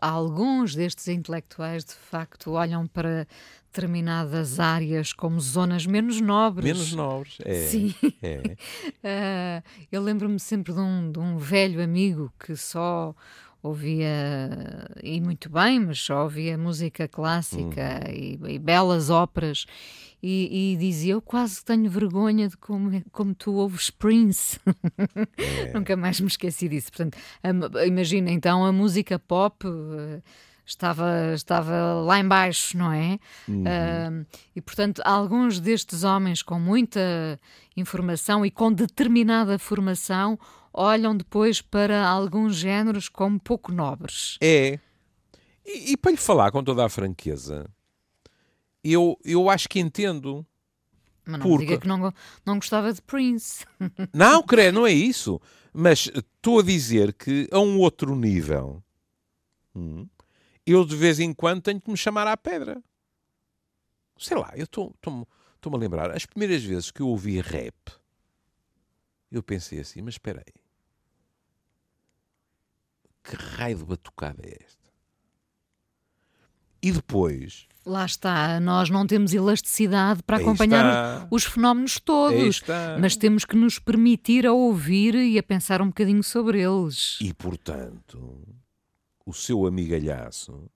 alguns 0.00 0.74
destes 0.74 1.08
intelectuais 1.08 1.84
de 1.84 1.92
facto 1.92 2.52
olham 2.52 2.86
para 2.86 3.28
determinadas 3.70 4.58
áreas 4.58 5.12
como 5.12 5.38
zonas 5.38 5.84
menos 5.84 6.18
nobres. 6.22 6.64
Menos 6.64 6.92
nobres, 6.94 7.36
é. 7.44 7.66
Sim. 7.66 7.94
É. 8.22 9.62
uh, 9.62 9.68
eu 9.92 10.02
lembro-me 10.02 10.40
sempre 10.40 10.72
de 10.72 10.80
um, 10.80 11.12
de 11.12 11.18
um 11.18 11.36
velho 11.36 11.82
amigo 11.82 12.32
que 12.40 12.56
só 12.56 13.14
ouvia, 13.62 14.88
e 15.02 15.20
muito 15.20 15.50
bem, 15.50 15.80
mas 15.80 16.00
só 16.00 16.24
ouvia 16.24 16.56
música 16.56 17.08
clássica 17.08 18.00
uhum. 18.06 18.48
e, 18.48 18.54
e, 18.54 18.58
belas 18.58 19.10
óperas. 19.10 19.66
E, 20.22 20.72
e, 20.72 20.76
dizia: 20.76 21.12
Eu 21.12 21.22
quase 21.22 21.64
tenho 21.64 21.88
vergonha 21.90 22.48
de 22.48 22.56
como, 22.56 23.02
como 23.12 23.34
tu 23.34 23.54
ouves 23.54 23.90
Prince. 23.90 24.58
É. 25.36 25.72
Nunca 25.74 25.96
mais 25.96 26.20
me 26.20 26.26
esqueci 26.26 26.68
disso. 26.68 26.90
Portanto, 26.90 27.18
imagina 27.86 28.30
então 28.30 28.64
a 28.64 28.72
música 28.72 29.18
pop. 29.18 29.66
Uh, 29.66 30.22
estava, 30.66 31.32
estava 31.32 31.94
lá 32.02 32.18
embaixo, 32.18 32.76
não 32.76 32.92
é? 32.92 33.18
Uhum. 33.46 33.62
Uh, 33.62 34.26
e, 34.54 34.60
portanto, 34.60 35.00
alguns 35.04 35.60
destes 35.60 36.02
homens 36.02 36.42
com 36.42 36.58
muita 36.58 37.38
informação 37.76 38.44
e 38.44 38.50
com 38.50 38.72
determinada 38.72 39.58
formação 39.58 40.38
olham 40.76 41.16
depois 41.16 41.62
para 41.62 42.06
alguns 42.06 42.56
géneros 42.56 43.08
como 43.08 43.40
pouco 43.40 43.72
nobres. 43.72 44.36
É. 44.40 44.78
E, 45.64 45.92
e 45.92 45.96
para 45.96 46.12
lhe 46.12 46.16
falar 46.16 46.52
com 46.52 46.62
toda 46.62 46.84
a 46.84 46.88
franqueza, 46.88 47.68
eu, 48.84 49.18
eu 49.24 49.50
acho 49.50 49.68
que 49.68 49.80
entendo. 49.80 50.46
Mas 51.24 51.40
não 51.40 51.48
porque... 51.48 51.66
diga 51.66 51.80
que 51.80 51.88
não, 51.88 52.12
não 52.44 52.56
gostava 52.56 52.92
de 52.92 53.02
Prince. 53.02 53.64
Não, 54.14 54.44
creio, 54.44 54.72
não 54.72 54.86
é 54.86 54.92
isso. 54.92 55.40
Mas 55.72 56.08
estou 56.14 56.60
a 56.60 56.62
dizer 56.62 57.12
que 57.12 57.48
a 57.50 57.58
um 57.58 57.80
outro 57.80 58.14
nível, 58.14 58.80
hum, 59.74 60.06
eu 60.64 60.84
de 60.84 60.94
vez 60.94 61.18
em 61.18 61.34
quando 61.34 61.62
tenho 61.62 61.80
que 61.80 61.90
me 61.90 61.96
chamar 61.96 62.28
à 62.28 62.36
pedra. 62.36 62.80
Sei 64.18 64.36
lá, 64.36 64.52
eu 64.54 64.64
estou-me 64.64 65.26
a 65.64 65.76
lembrar, 65.76 66.10
as 66.12 66.24
primeiras 66.24 66.62
vezes 66.62 66.90
que 66.90 67.02
eu 67.02 67.08
ouvi 67.08 67.40
rap, 67.40 67.74
eu 69.30 69.42
pensei 69.42 69.80
assim, 69.80 70.00
mas 70.00 70.14
espera 70.14 70.42
aí, 70.46 70.54
que 73.26 73.36
raio 73.36 73.78
de 73.78 73.84
batucada 73.84 74.40
é 74.44 74.56
esta? 74.64 74.86
E 76.82 76.92
depois. 76.92 77.66
Lá 77.84 78.04
está, 78.04 78.60
nós 78.60 78.90
não 78.90 79.06
temos 79.06 79.32
elasticidade 79.32 80.22
para 80.22 80.36
acompanhar 80.38 81.26
os 81.30 81.44
fenómenos 81.44 81.98
todos, 81.98 82.62
mas 83.00 83.16
temos 83.16 83.44
que 83.44 83.56
nos 83.56 83.78
permitir 83.78 84.46
a 84.46 84.52
ouvir 84.52 85.14
e 85.14 85.38
a 85.38 85.42
pensar 85.42 85.82
um 85.82 85.88
bocadinho 85.88 86.22
sobre 86.22 86.60
eles. 86.60 87.18
E 87.20 87.32
portanto, 87.32 88.40
o 89.24 89.32
seu 89.32 89.66
amigalhaço 89.66 90.68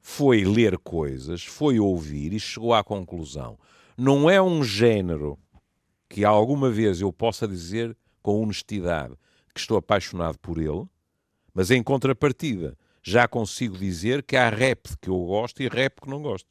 foi 0.00 0.44
ler 0.44 0.78
coisas, 0.78 1.44
foi 1.44 1.78
ouvir 1.78 2.32
e 2.32 2.40
chegou 2.40 2.74
à 2.74 2.82
conclusão. 2.82 3.58
Não 3.96 4.30
é 4.30 4.40
um 4.40 4.62
género 4.64 5.38
que 6.08 6.24
alguma 6.24 6.70
vez 6.70 7.00
eu 7.00 7.12
possa 7.12 7.46
dizer 7.46 7.96
com 8.22 8.42
honestidade 8.42 9.14
que 9.54 9.60
estou 9.60 9.76
apaixonado 9.76 10.38
por 10.38 10.58
ele, 10.58 10.86
mas 11.54 11.70
em 11.70 11.82
contrapartida 11.82 12.76
já 13.02 13.26
consigo 13.26 13.76
dizer 13.76 14.22
que 14.22 14.36
há 14.36 14.48
rap 14.48 14.96
que 15.00 15.08
eu 15.08 15.18
gosto 15.24 15.62
e 15.62 15.68
rap 15.68 16.00
que 16.02 16.08
não 16.08 16.22
gosto. 16.22 16.48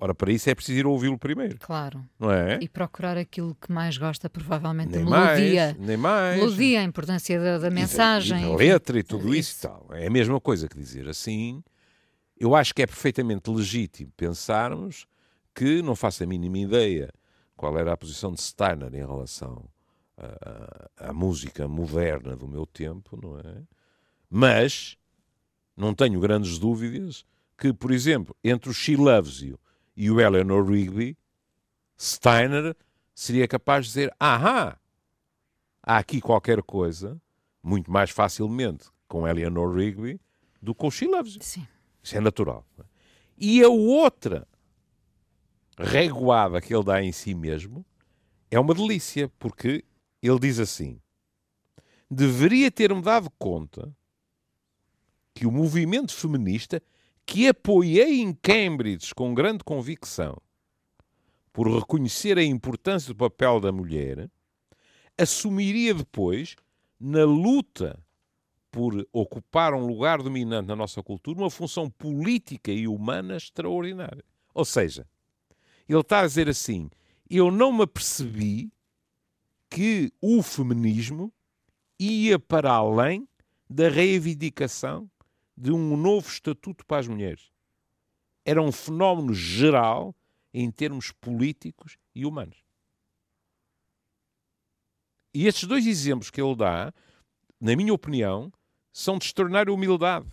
Ora, 0.00 0.14
para 0.14 0.30
isso 0.30 0.48
é 0.48 0.54
preciso 0.54 0.78
ir 0.78 0.86
ouvi-lo 0.86 1.18
primeiro. 1.18 1.58
Claro. 1.58 2.04
Não 2.18 2.30
é? 2.30 2.58
E 2.62 2.68
procurar 2.68 3.16
aquilo 3.16 3.56
que 3.56 3.72
mais 3.72 3.98
gosta, 3.98 4.30
provavelmente, 4.30 4.92
nem 4.92 5.02
a 5.02 5.04
melodia. 5.04 5.64
Mais, 5.64 5.78
nem 5.78 5.96
mais. 5.96 6.36
Melodia, 6.38 6.80
a 6.80 6.84
importância 6.84 7.40
da, 7.40 7.58
da 7.58 7.70
mensagem. 7.70 8.44
E 8.44 8.48
da, 8.48 8.56
letra 8.56 8.98
e 8.98 9.02
tudo 9.02 9.34
isso. 9.34 9.50
isso 9.50 9.66
e 9.66 9.68
tal. 9.68 9.86
É 9.90 10.06
a 10.06 10.10
mesma 10.10 10.40
coisa 10.40 10.68
que 10.68 10.76
dizer 10.76 11.08
assim. 11.08 11.64
Eu 12.38 12.54
acho 12.54 12.72
que 12.72 12.82
é 12.82 12.86
perfeitamente 12.86 13.50
legítimo 13.50 14.12
pensarmos 14.16 15.06
que 15.52 15.82
não 15.82 15.96
faço 15.96 16.22
a 16.22 16.26
mínima 16.26 16.58
ideia 16.58 17.12
qual 17.56 17.76
era 17.76 17.92
a 17.92 17.96
posição 17.96 18.32
de 18.32 18.40
Steiner 18.40 18.94
em 18.94 19.04
relação 19.04 19.68
à 20.96 21.12
música 21.12 21.66
moderna 21.66 22.36
do 22.36 22.46
meu 22.46 22.64
tempo, 22.64 23.18
não 23.20 23.38
é? 23.40 23.62
Mas 24.30 24.96
não 25.76 25.94
tenho 25.94 26.20
grandes 26.20 26.58
dúvidas 26.58 27.24
que, 27.56 27.72
por 27.72 27.90
exemplo, 27.90 28.36
entre 28.42 28.70
o 28.70 28.74
She 28.74 28.96
Loves 28.96 29.40
You 29.40 29.58
e 29.96 30.10
o 30.10 30.20
Eleanor 30.20 30.64
Rigby, 30.68 31.16
Steiner 31.98 32.76
seria 33.14 33.48
capaz 33.48 33.86
de 33.86 33.90
dizer: 33.90 34.14
Ahá, 34.18 34.78
há 35.82 35.98
aqui 35.98 36.20
qualquer 36.20 36.62
coisa, 36.62 37.20
muito 37.62 37.90
mais 37.90 38.10
facilmente 38.10 38.86
com 39.08 39.26
Eleanor 39.26 39.74
Rigby 39.74 40.20
do 40.60 40.74
que 40.74 40.80
com 40.80 40.90
She 40.90 41.06
Loves 41.06 41.34
You. 41.34 41.42
Sim. 41.42 41.66
Isso 42.02 42.16
é 42.16 42.20
natural. 42.20 42.64
É? 42.78 42.84
E 43.36 43.62
a 43.62 43.68
outra 43.68 44.46
reguada 45.78 46.60
que 46.60 46.74
ele 46.74 46.84
dá 46.84 47.02
em 47.02 47.12
si 47.12 47.34
mesmo 47.34 47.84
é 48.50 48.58
uma 48.58 48.74
delícia, 48.74 49.28
porque 49.38 49.84
ele 50.22 50.38
diz 50.38 50.58
assim: 50.58 51.00
deveria 52.10 52.70
ter-me 52.70 53.02
dado 53.02 53.30
conta 53.38 53.94
que 55.38 55.46
o 55.46 55.52
movimento 55.52 56.12
feminista 56.12 56.82
que 57.24 57.46
apoiei 57.46 58.20
em 58.20 58.34
Cambridge 58.34 59.14
com 59.14 59.32
grande 59.32 59.62
convicção, 59.62 60.36
por 61.52 61.72
reconhecer 61.72 62.36
a 62.36 62.42
importância 62.42 63.14
do 63.14 63.16
papel 63.16 63.60
da 63.60 63.70
mulher, 63.70 64.28
assumiria 65.16 65.94
depois, 65.94 66.56
na 66.98 67.24
luta 67.24 68.02
por 68.68 69.06
ocupar 69.12 69.74
um 69.74 69.86
lugar 69.86 70.20
dominante 70.20 70.66
na 70.66 70.74
nossa 70.74 71.04
cultura, 71.04 71.38
uma 71.38 71.50
função 71.50 71.88
política 71.88 72.72
e 72.72 72.88
humana 72.88 73.36
extraordinária. 73.36 74.24
Ou 74.52 74.64
seja, 74.64 75.06
ele 75.88 76.00
está 76.00 76.22
a 76.22 76.26
dizer 76.26 76.48
assim: 76.48 76.90
eu 77.30 77.48
não 77.52 77.72
me 77.72 77.84
apercebi 77.84 78.72
que 79.70 80.12
o 80.20 80.42
feminismo 80.42 81.32
ia 81.96 82.40
para 82.40 82.72
além 82.72 83.28
da 83.70 83.88
reivindicação 83.88 85.08
de 85.58 85.72
um 85.72 85.96
novo 85.96 86.28
estatuto 86.28 86.86
para 86.86 86.98
as 86.98 87.08
mulheres. 87.08 87.50
Era 88.44 88.62
um 88.62 88.70
fenómeno 88.70 89.34
geral 89.34 90.14
em 90.54 90.70
termos 90.70 91.10
políticos 91.10 91.98
e 92.14 92.24
humanos. 92.24 92.62
E 95.34 95.46
estes 95.46 95.68
dois 95.68 95.86
exemplos 95.86 96.30
que 96.30 96.40
ele 96.40 96.54
dá, 96.54 96.94
na 97.60 97.74
minha 97.74 97.92
opinião, 97.92 98.52
são 98.92 99.18
de 99.18 99.26
extraordinária 99.26 99.72
humildade. 99.72 100.30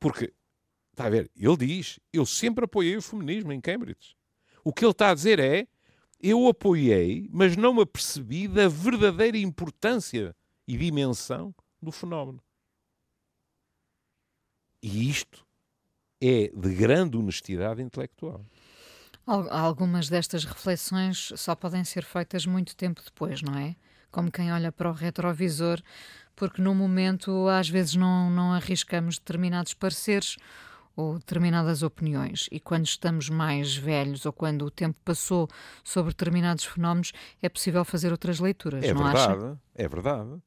Porque, 0.00 0.32
está 0.90 1.06
a 1.06 1.10
ver, 1.10 1.30
ele 1.36 1.56
diz: 1.58 2.00
Eu 2.12 2.24
sempre 2.24 2.64
apoiei 2.64 2.96
o 2.96 3.02
feminismo 3.02 3.52
em 3.52 3.60
Cambridge. 3.60 4.16
O 4.64 4.72
que 4.72 4.84
ele 4.84 4.92
está 4.92 5.10
a 5.10 5.14
dizer 5.14 5.38
é: 5.38 5.68
Eu 6.18 6.48
apoiei, 6.48 7.28
mas 7.30 7.56
não 7.56 7.74
me 7.74 7.82
apercebi 7.82 8.48
da 8.48 8.68
verdadeira 8.68 9.36
importância 9.36 10.34
e 10.66 10.76
dimensão 10.76 11.54
do 11.80 11.92
fenómeno. 11.92 12.42
E 14.88 15.10
isto 15.10 15.44
é 16.18 16.50
de 16.54 16.74
grande 16.74 17.18
honestidade 17.18 17.82
intelectual. 17.82 18.42
Algumas 19.26 20.08
destas 20.08 20.44
reflexões 20.44 21.30
só 21.36 21.54
podem 21.54 21.84
ser 21.84 22.02
feitas 22.02 22.46
muito 22.46 22.74
tempo 22.74 23.02
depois, 23.04 23.42
não 23.42 23.54
é? 23.58 23.76
Como 24.10 24.32
quem 24.32 24.50
olha 24.50 24.72
para 24.72 24.88
o 24.88 24.94
retrovisor, 24.94 25.82
porque 26.34 26.62
no 26.62 26.74
momento 26.74 27.46
às 27.48 27.68
vezes 27.68 27.94
não, 27.96 28.30
não 28.30 28.54
arriscamos 28.54 29.18
determinados 29.18 29.74
pareceres 29.74 30.36
ou 30.96 31.18
determinadas 31.18 31.82
opiniões. 31.82 32.48
E 32.50 32.58
quando 32.58 32.86
estamos 32.86 33.28
mais 33.28 33.76
velhos 33.76 34.24
ou 34.24 34.32
quando 34.32 34.64
o 34.64 34.70
tempo 34.70 34.98
passou 35.04 35.46
sobre 35.84 36.12
determinados 36.12 36.64
fenómenos, 36.64 37.12
é 37.42 37.50
possível 37.50 37.84
fazer 37.84 38.10
outras 38.10 38.40
leituras, 38.40 38.82
é 38.82 38.94
não 38.94 39.04
verdade, 39.04 39.44
acha? 39.44 39.60
É 39.74 39.86
verdade. 39.86 40.42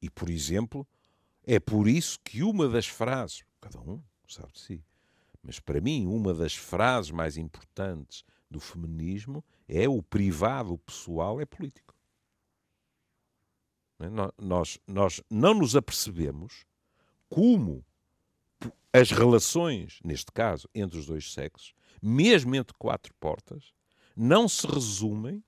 E, 0.00 0.08
por 0.08 0.30
exemplo, 0.30 0.86
É 1.46 1.60
por 1.60 1.86
isso 1.86 2.18
que 2.24 2.42
uma 2.42 2.66
das 2.66 2.86
frases, 2.86 3.44
cada 3.64 3.80
um 3.80 4.02
sabe 4.28 4.52
de 4.52 4.60
si, 4.60 4.84
mas 5.42 5.58
para 5.58 5.80
mim 5.80 6.06
uma 6.06 6.34
das 6.34 6.54
frases 6.54 7.10
mais 7.10 7.36
importantes 7.38 8.24
do 8.50 8.60
feminismo 8.60 9.42
é 9.66 9.88
o 9.88 10.02
privado, 10.02 10.74
o 10.74 10.78
pessoal 10.78 11.40
é 11.40 11.46
político. 11.46 11.94
É? 13.98 14.06
Nós, 14.38 14.78
nós 14.86 15.22
não 15.30 15.54
nos 15.54 15.74
apercebemos 15.74 16.66
como 17.28 17.84
as 18.92 19.10
relações, 19.10 19.98
neste 20.04 20.30
caso, 20.30 20.68
entre 20.74 20.98
os 20.98 21.06
dois 21.06 21.32
sexos, 21.32 21.74
mesmo 22.02 22.54
entre 22.54 22.74
quatro 22.78 23.14
portas, 23.14 23.72
não 24.14 24.46
se 24.46 24.66
resumem 24.66 25.42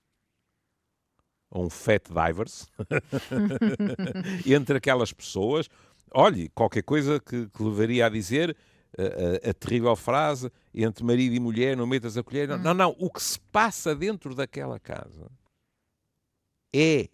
a 1.50 1.58
um 1.58 1.70
fat 1.70 2.02
divers 2.08 2.66
entre 4.46 4.78
aquelas 4.78 5.12
pessoas. 5.12 5.68
Olhe, 6.12 6.48
qualquer 6.50 6.82
coisa 6.82 7.20
que, 7.20 7.48
que 7.48 7.62
levaria 7.62 8.06
a 8.06 8.08
dizer 8.08 8.56
a, 8.96 9.48
a, 9.48 9.50
a, 9.50 9.54
terrível 9.54 9.94
frase 9.96 10.50
entre 10.74 11.04
marido 11.04 11.34
e 11.34 11.40
mulher, 11.40 11.76
não 11.76 11.86
metas 11.86 12.16
a 12.16 12.22
colher. 12.22 12.48
Não, 12.48 12.56
hum. 12.56 12.62
não, 12.62 12.74
não. 12.74 12.96
O 12.98 13.10
que 13.10 13.22
se 13.22 13.38
passa 13.38 13.94
dentro 13.94 14.34
daquela 14.34 14.78
casa 14.78 15.30
é, 16.74 17.08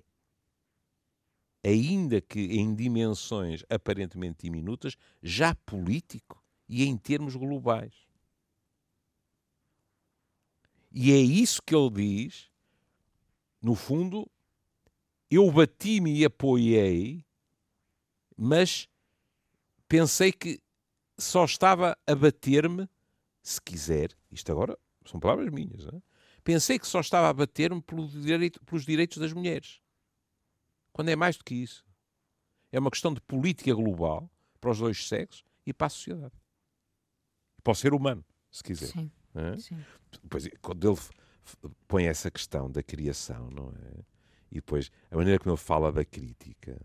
ainda 1.65 2.21
que 2.21 2.41
em 2.41 2.75
dimensões 2.75 3.65
aparentemente 3.71 4.43
diminutas, 4.43 4.97
já 5.23 5.55
político 5.55 6.43
e 6.69 6.85
em 6.85 6.97
termos 6.97 7.37
globais. 7.37 7.95
E 10.91 11.13
é 11.13 11.17
isso 11.17 11.63
que 11.63 11.75
ele 11.75 11.91
diz, 11.91 12.51
no 13.61 13.75
fundo, 13.75 14.29
eu 15.31 15.51
bati-me 15.51 16.19
e 16.19 16.25
apoiei, 16.25 17.25
mas 18.45 18.89
pensei 19.87 20.33
que 20.33 20.61
só 21.17 21.45
estava 21.45 21.97
a 22.05 22.15
bater-me, 22.17 22.89
se 23.41 23.63
quiser, 23.63 24.11
isto 24.33 24.51
agora 24.51 24.77
são 25.07 25.21
palavras 25.21 25.49
minhas, 25.49 25.87
é? 25.87 26.03
pensei 26.43 26.77
que 26.77 26.89
só 26.89 26.99
estava 26.99 27.29
a 27.29 27.33
bater-me 27.33 27.81
pelo 27.81 28.09
direito, 28.09 28.61
pelos 28.65 28.85
direitos 28.85 29.19
das 29.19 29.33
mulheres. 29.33 29.81
Quando 30.93 31.11
é 31.11 31.15
mais 31.15 31.37
do 31.37 31.45
que 31.45 31.55
isso. 31.55 31.87
É 32.73 32.81
uma 32.81 32.91
questão 32.91 33.15
de 33.15 33.21
política 33.21 33.73
global 33.73 34.29
para 34.61 34.71
os 34.71 34.79
dois 34.81 35.07
sexos 35.07 35.45
e 35.65 35.73
para 35.73 35.87
a 35.87 35.91
sociedade. 35.91 36.35
Para 37.63 37.71
o 37.71 37.77
ser 37.77 37.95
humano, 37.95 38.25
se 38.51 38.65
quiser. 38.65 38.89
Sim. 38.89 39.11
É? 39.37 39.57
Sim. 39.57 39.85
Depois, 40.21 40.49
quando 40.61 40.91
ele 40.91 41.01
põe 41.87 42.07
essa 42.07 42.29
questão 42.29 42.69
da 42.69 42.83
criação, 42.83 43.49
não 43.51 43.69
é? 43.71 44.05
E 44.51 44.57
depois, 44.57 44.91
a 45.13 45.17
maneira 45.17 45.39
como 45.39 45.55
ele 45.55 45.63
fala 45.63 45.93
da 45.93 46.05
crítica 46.05 46.77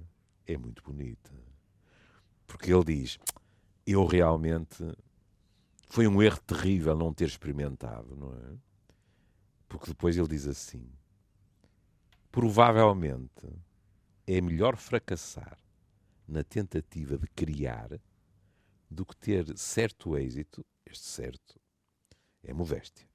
é 0.48 0.58
muito 0.58 0.82
bonita. 0.82 1.32
Porque 2.48 2.74
ele 2.74 2.86
diz: 2.86 3.20
Eu 3.86 4.06
realmente. 4.06 4.84
Foi 5.90 6.08
um 6.08 6.22
erro 6.22 6.40
terrível 6.42 6.96
não 6.96 7.14
ter 7.14 7.28
experimentado, 7.28 8.16
não 8.16 8.34
é? 8.34 8.58
Porque 9.70 9.88
depois 9.88 10.18
ele 10.18 10.28
diz 10.28 10.48
assim: 10.48 10.90
Provavelmente 12.32 13.48
é 14.26 14.42
melhor 14.42 14.76
fracassar 14.76 15.58
na 16.28 16.44
tentativa 16.44 17.18
de 17.18 17.28
criar 17.28 17.90
do 18.90 19.06
que 19.06 19.16
ter 19.16 19.58
certo 19.58 20.18
êxito, 20.18 20.66
este 20.86 21.06
certo 21.06 21.60
é 22.44 22.54
modéstia, 22.54 23.08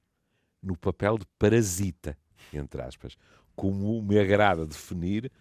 no 0.61 0.77
papel 0.77 1.17
de 1.17 1.25
parasita, 1.37 2.17
entre 2.51 2.81
aspas, 2.81 3.15
como 3.55 4.01
me 4.01 4.19
agrada 4.19 4.65
definir 4.65 5.31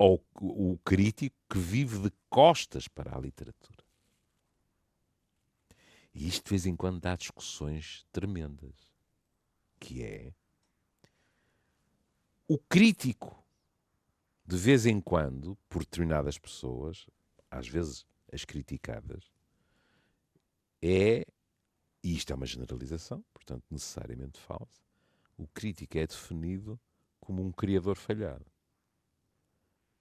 ao, 0.00 0.18
o 0.40 0.78
crítico 0.82 1.36
que 1.46 1.58
vive 1.58 1.98
de 1.98 2.10
costas 2.30 2.88
para 2.88 3.14
a 3.14 3.20
literatura. 3.20 3.84
E 6.14 6.26
isto 6.26 6.44
de 6.44 6.50
vez 6.50 6.64
em 6.64 6.74
quando 6.74 6.98
dá 6.98 7.14
discussões 7.14 8.06
tremendas, 8.10 8.74
que 9.78 10.02
é 10.02 10.32
o 12.48 12.58
crítico, 12.58 13.44
de 14.46 14.56
vez 14.56 14.86
em 14.86 15.02
quando, 15.02 15.56
por 15.68 15.80
determinadas 15.80 16.38
pessoas, 16.38 17.06
às 17.50 17.68
vezes 17.68 18.06
as 18.32 18.44
criticadas, 18.46 19.30
é, 20.80 21.26
e 22.02 22.16
isto 22.16 22.32
é 22.32 22.36
uma 22.36 22.46
generalização, 22.46 23.22
portanto 23.34 23.64
necessariamente 23.70 24.40
falsa, 24.40 24.80
o 25.36 25.46
crítico 25.48 25.98
é 25.98 26.06
definido 26.06 26.80
como 27.20 27.44
um 27.44 27.52
criador 27.52 27.96
falhado. 27.96 28.46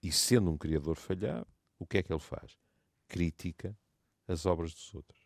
E 0.02 0.12
sendo 0.12 0.50
um 0.50 0.58
criador 0.58 0.96
falhado, 0.96 1.48
o 1.78 1.86
que 1.86 1.98
é 1.98 2.04
que 2.04 2.12
ele 2.12 2.20
faz? 2.20 2.58
Critica 3.08 3.78
as 4.28 4.46
obras 4.46 4.74
dos 4.74 4.94
outros. 4.94 5.20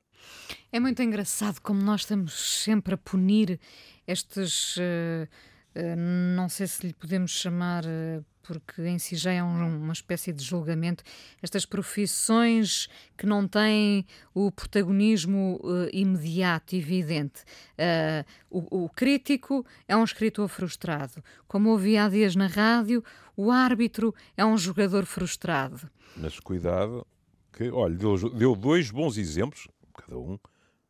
É 0.71 0.79
muito 0.79 1.01
engraçado 1.01 1.59
como 1.59 1.81
nós 1.81 2.01
estamos 2.01 2.33
sempre 2.33 2.93
a 2.93 2.97
punir 2.97 3.59
estes. 4.07 4.77
Uh, 4.77 5.27
não 6.35 6.49
sei 6.49 6.67
se 6.67 6.87
lhe 6.87 6.93
podemos 6.93 7.31
chamar 7.31 7.83
uh, 7.85 8.23
porque 8.43 8.81
em 8.81 8.99
si 8.99 9.15
já 9.15 9.31
é 9.31 9.41
um, 9.41 9.83
uma 9.83 9.93
espécie 9.93 10.31
de 10.31 10.43
julgamento, 10.43 11.03
estas 11.41 11.65
profissões 11.65 12.87
que 13.17 13.25
não 13.25 13.47
têm 13.47 14.05
o 14.33 14.51
protagonismo 14.51 15.59
uh, 15.63 15.89
imediato, 15.91 16.75
evidente. 16.75 17.41
Uh, 17.71 18.25
o, 18.49 18.83
o, 18.83 18.89
crítico 18.89 19.65
é 19.87 19.95
um 19.95 20.03
escritor 20.03 20.47
frustrado. 20.49 21.23
Como 21.47 21.69
ouvi 21.69 21.97
há 21.97 22.09
dias 22.09 22.35
na 22.35 22.47
rádio, 22.47 23.03
o 23.35 23.49
árbitro 23.49 24.13
é 24.35 24.45
um 24.45 24.57
jogador 24.57 25.05
frustrado. 25.05 25.89
Mas 26.17 26.39
cuidado, 26.39 27.07
que, 27.53 27.71
olha, 27.71 27.95
deu, 27.95 28.29
deu 28.29 28.55
dois 28.55 28.91
bons 28.91 29.17
exemplos, 29.17 29.67
cada 29.93 30.17
um 30.17 30.37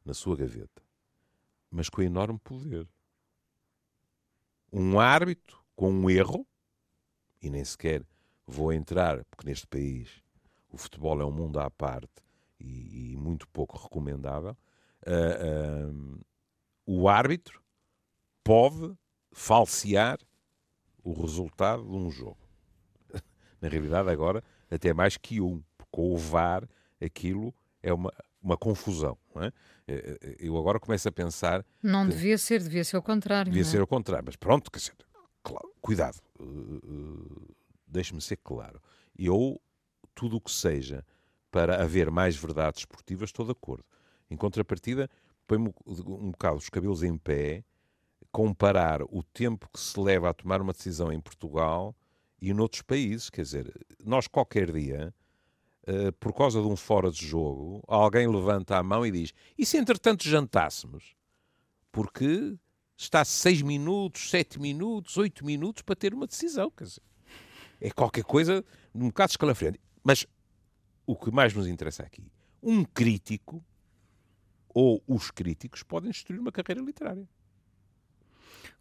na 0.03 0.13
sua 0.13 0.35
gaveta, 0.35 0.81
mas 1.71 1.87
com 1.87 2.01
enorme 2.01 2.39
poder. 2.43 2.87
Um 4.75 4.99
árbitro 4.99 5.63
com 5.75 5.91
um 5.91 6.09
erro 6.09 6.47
e 7.39 7.47
nem 7.47 7.63
sequer 7.63 8.03
vou 8.47 8.73
entrar, 8.73 9.23
porque 9.25 9.47
neste 9.47 9.67
país 9.67 10.09
o 10.67 10.77
futebol 10.77 11.21
é 11.21 11.25
um 11.25 11.31
mundo 11.31 11.59
à 11.59 11.69
parte 11.69 12.23
e, 12.59 13.11
e 13.11 13.15
muito 13.15 13.47
pouco 13.49 13.77
recomendável, 13.77 14.57
uh, 15.05 15.91
uh, 15.91 16.25
o 16.87 17.07
árbitro 17.07 17.61
pode 18.43 18.97
falsear 19.31 20.17
o 21.03 21.13
resultado 21.13 21.83
de 21.83 21.95
um 21.95 22.09
jogo. 22.09 22.39
Na 23.61 23.69
realidade, 23.69 24.09
agora, 24.09 24.43
até 24.71 24.91
mais 24.91 25.17
que 25.17 25.39
um, 25.39 25.61
porque 25.77 26.01
o 26.01 26.17
VAR 26.17 26.67
aquilo 26.99 27.53
é 27.83 27.93
uma, 27.93 28.11
uma 28.43 28.57
confusão. 28.57 29.17
É? 29.37 29.47
Eh, 29.87 30.19
eh, 30.21 30.35
eu 30.39 30.57
agora 30.57 30.79
começo 30.79 31.07
a 31.07 31.11
pensar. 31.11 31.65
Não 31.81 32.05
que, 32.05 32.11
devia 32.11 32.37
ser, 32.37 32.61
devia 32.61 32.83
ser 32.83 32.97
o 32.97 33.01
contrário. 33.01 33.51
Devia 33.51 33.65
é? 33.65 33.71
ser 33.71 33.81
o 33.81 33.87
contrário, 33.87 34.25
mas 34.27 34.35
pronto, 34.35 34.69
quer 34.69 34.79
dizer, 34.79 34.93
claro, 35.41 35.73
cuidado, 35.81 36.19
uh, 36.39 37.55
deixe-me 37.87 38.21
ser 38.21 38.37
claro. 38.37 38.81
Eu, 39.17 39.61
tudo 40.13 40.37
o 40.37 40.41
que 40.41 40.51
seja 40.51 41.05
para 41.49 41.81
haver 41.81 42.11
mais 42.11 42.35
verdades 42.35 42.81
esportivas, 42.81 43.29
estou 43.29 43.45
de 43.45 43.51
acordo. 43.51 43.85
Em 44.29 44.35
contrapartida, 44.35 45.09
põe-me 45.47 45.73
um 45.87 46.31
bocado 46.31 46.57
os 46.57 46.69
cabelos 46.69 47.03
em 47.03 47.17
pé, 47.17 47.63
comparar 48.31 49.03
o 49.03 49.21
tempo 49.21 49.69
que 49.71 49.79
se 49.79 49.99
leva 49.99 50.29
a 50.29 50.33
tomar 50.33 50.59
uma 50.61 50.73
decisão 50.73 51.11
em 51.11 51.21
Portugal 51.21 51.95
e 52.41 52.51
noutros 52.53 52.81
países. 52.81 53.29
Quer 53.29 53.43
dizer, 53.43 53.85
nós 54.03 54.27
qualquer 54.27 54.71
dia, 54.71 55.13
uh, 55.87 56.11
por 56.19 56.33
causa 56.33 56.61
de 56.61 56.67
um 56.67 56.75
fora 56.75 57.11
de 57.11 57.25
jogo, 57.25 57.83
alguém 57.87 58.27
levanta 58.27 58.77
a 58.77 58.83
mão 58.83 59.05
e 59.05 59.11
diz: 59.11 59.33
e 59.57 59.65
se 59.65 59.77
entretanto 59.77 60.27
jantássemos? 60.27 61.15
Porque 61.91 62.55
está 62.97 63.23
seis 63.23 63.61
minutos, 63.61 64.29
sete 64.29 64.59
minutos, 64.59 65.17
oito 65.17 65.45
minutos 65.45 65.81
para 65.81 65.95
ter 65.95 66.13
uma 66.13 66.27
decisão. 66.27 66.71
Quer 66.71 66.85
dizer, 66.85 67.03
é 67.79 67.91
qualquer 67.91 68.23
coisa 68.23 68.63
um 68.93 69.07
bocado 69.07 69.31
escalafriante. 69.31 69.79
Mas 70.03 70.25
o 71.05 71.15
que 71.15 71.31
mais 71.31 71.53
nos 71.53 71.67
interessa 71.67 72.03
aqui, 72.03 72.31
um 72.61 72.83
crítico 72.83 73.63
ou 74.73 75.03
os 75.07 75.29
críticos 75.29 75.83
podem 75.83 76.11
destruir 76.11 76.39
uma 76.39 76.51
carreira 76.51 76.81
literária. 76.81 77.27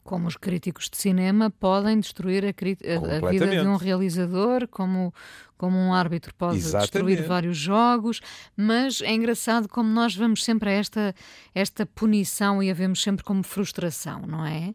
Como 0.05 0.27
os 0.27 0.37
críticos 0.37 0.90
de 0.90 0.97
cinema 0.97 1.51
podem 1.51 2.01
destruir 2.01 2.45
a, 2.45 2.49
a, 2.49 3.27
a 3.27 3.31
vida 3.31 3.47
de 3.47 3.66
um 3.66 3.77
realizador, 3.77 4.66
como, 4.68 5.14
como 5.57 5.77
um 5.77 5.95
árbitro 5.95 6.35
pode 6.35 6.57
Exatamente. 6.57 6.90
destruir 6.90 7.23
vários 7.23 7.57
jogos, 7.57 8.21
mas 8.57 9.01
é 9.01 9.12
engraçado 9.12 9.68
como 9.68 9.88
nós 9.88 10.14
vamos 10.14 10.45
sempre 10.45 10.71
a 10.71 10.73
esta, 10.73 11.14
esta 11.55 11.87
punição 11.87 12.62
e 12.62 12.71
a 12.71 12.75
vemos 12.75 13.03
sempre 13.03 13.25
como 13.25 13.42
frustração, 13.42 14.23
não 14.27 14.45
é? 14.45 14.75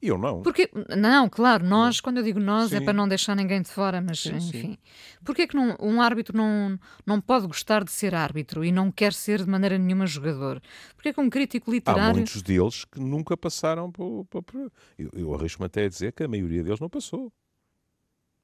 Eu 0.00 0.16
não. 0.16 0.42
Porque, 0.42 0.70
não, 0.96 1.28
claro, 1.28 1.64
nós, 1.66 2.00
quando 2.00 2.18
eu 2.18 2.22
digo 2.22 2.38
nós, 2.38 2.72
é 2.72 2.76
sim. 2.76 2.82
é 2.82 2.84
para 2.84 2.92
não 2.92 3.08
deixar 3.08 3.34
ninguém 3.34 3.60
de 3.60 3.68
fora, 3.68 4.00
mas 4.00 4.20
sim, 4.20 4.36
enfim. 4.36 4.50
Sim. 4.50 4.78
Porquê 5.24 5.46
que 5.46 5.56
não, 5.56 5.76
um 5.80 6.00
árbitro 6.00 6.36
não, 6.36 6.78
não 7.04 7.20
pode 7.20 7.48
gostar 7.48 7.82
de 7.82 7.90
ser 7.90 8.14
árbitro 8.14 8.64
e 8.64 8.70
não 8.70 8.92
quer 8.92 9.12
ser 9.12 9.42
de 9.42 9.50
maneira 9.50 9.76
nenhuma 9.76 10.06
jogador? 10.06 10.62
Porquê 10.94 11.12
que 11.12 11.20
um 11.20 11.28
crítico 11.28 11.70
literário. 11.70 12.10
Há 12.10 12.14
muitos 12.14 12.40
deles 12.42 12.84
que 12.84 13.00
nunca 13.00 13.36
passaram 13.36 13.90
por. 13.90 14.24
por, 14.26 14.42
por... 14.44 14.72
Eu, 14.96 15.10
eu 15.12 15.34
arrisco-me 15.34 15.66
até 15.66 15.84
a 15.84 15.88
dizer 15.88 16.12
que 16.12 16.22
a 16.22 16.28
maioria 16.28 16.62
deles 16.62 16.78
não 16.78 16.88
passou. 16.88 17.32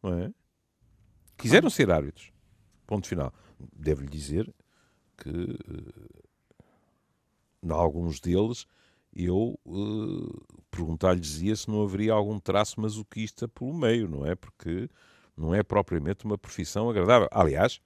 Não 0.03 0.19
é? 0.19 0.33
Quiseram 1.37 1.71
ser 1.71 1.91
árbitros. 1.91 2.33
Ponto 2.87 3.07
final. 3.07 3.33
devo-lhe 3.77 4.09
dizer 4.09 4.53
que, 5.17 5.31
uh, 5.31 6.25
em 7.63 7.71
alguns 7.71 8.21
deles, 8.21 8.67
eu 9.15 9.59
uh, 9.65 10.45
perguntar-lhes 10.71 11.59
se 11.59 11.69
não 11.69 11.83
haveria 11.83 12.13
algum 12.13 12.39
traço 12.39 12.81
masoquista 12.81 13.47
pelo 13.47 13.73
meio, 13.73 14.09
não 14.09 14.27
é? 14.27 14.35
Porque 14.35 14.89
não 15.37 15.55
é 15.55 15.63
propriamente 15.63 16.25
uma 16.25 16.37
profissão 16.37 16.91
agradável. 16.91 17.29
Aliás, 17.31 17.81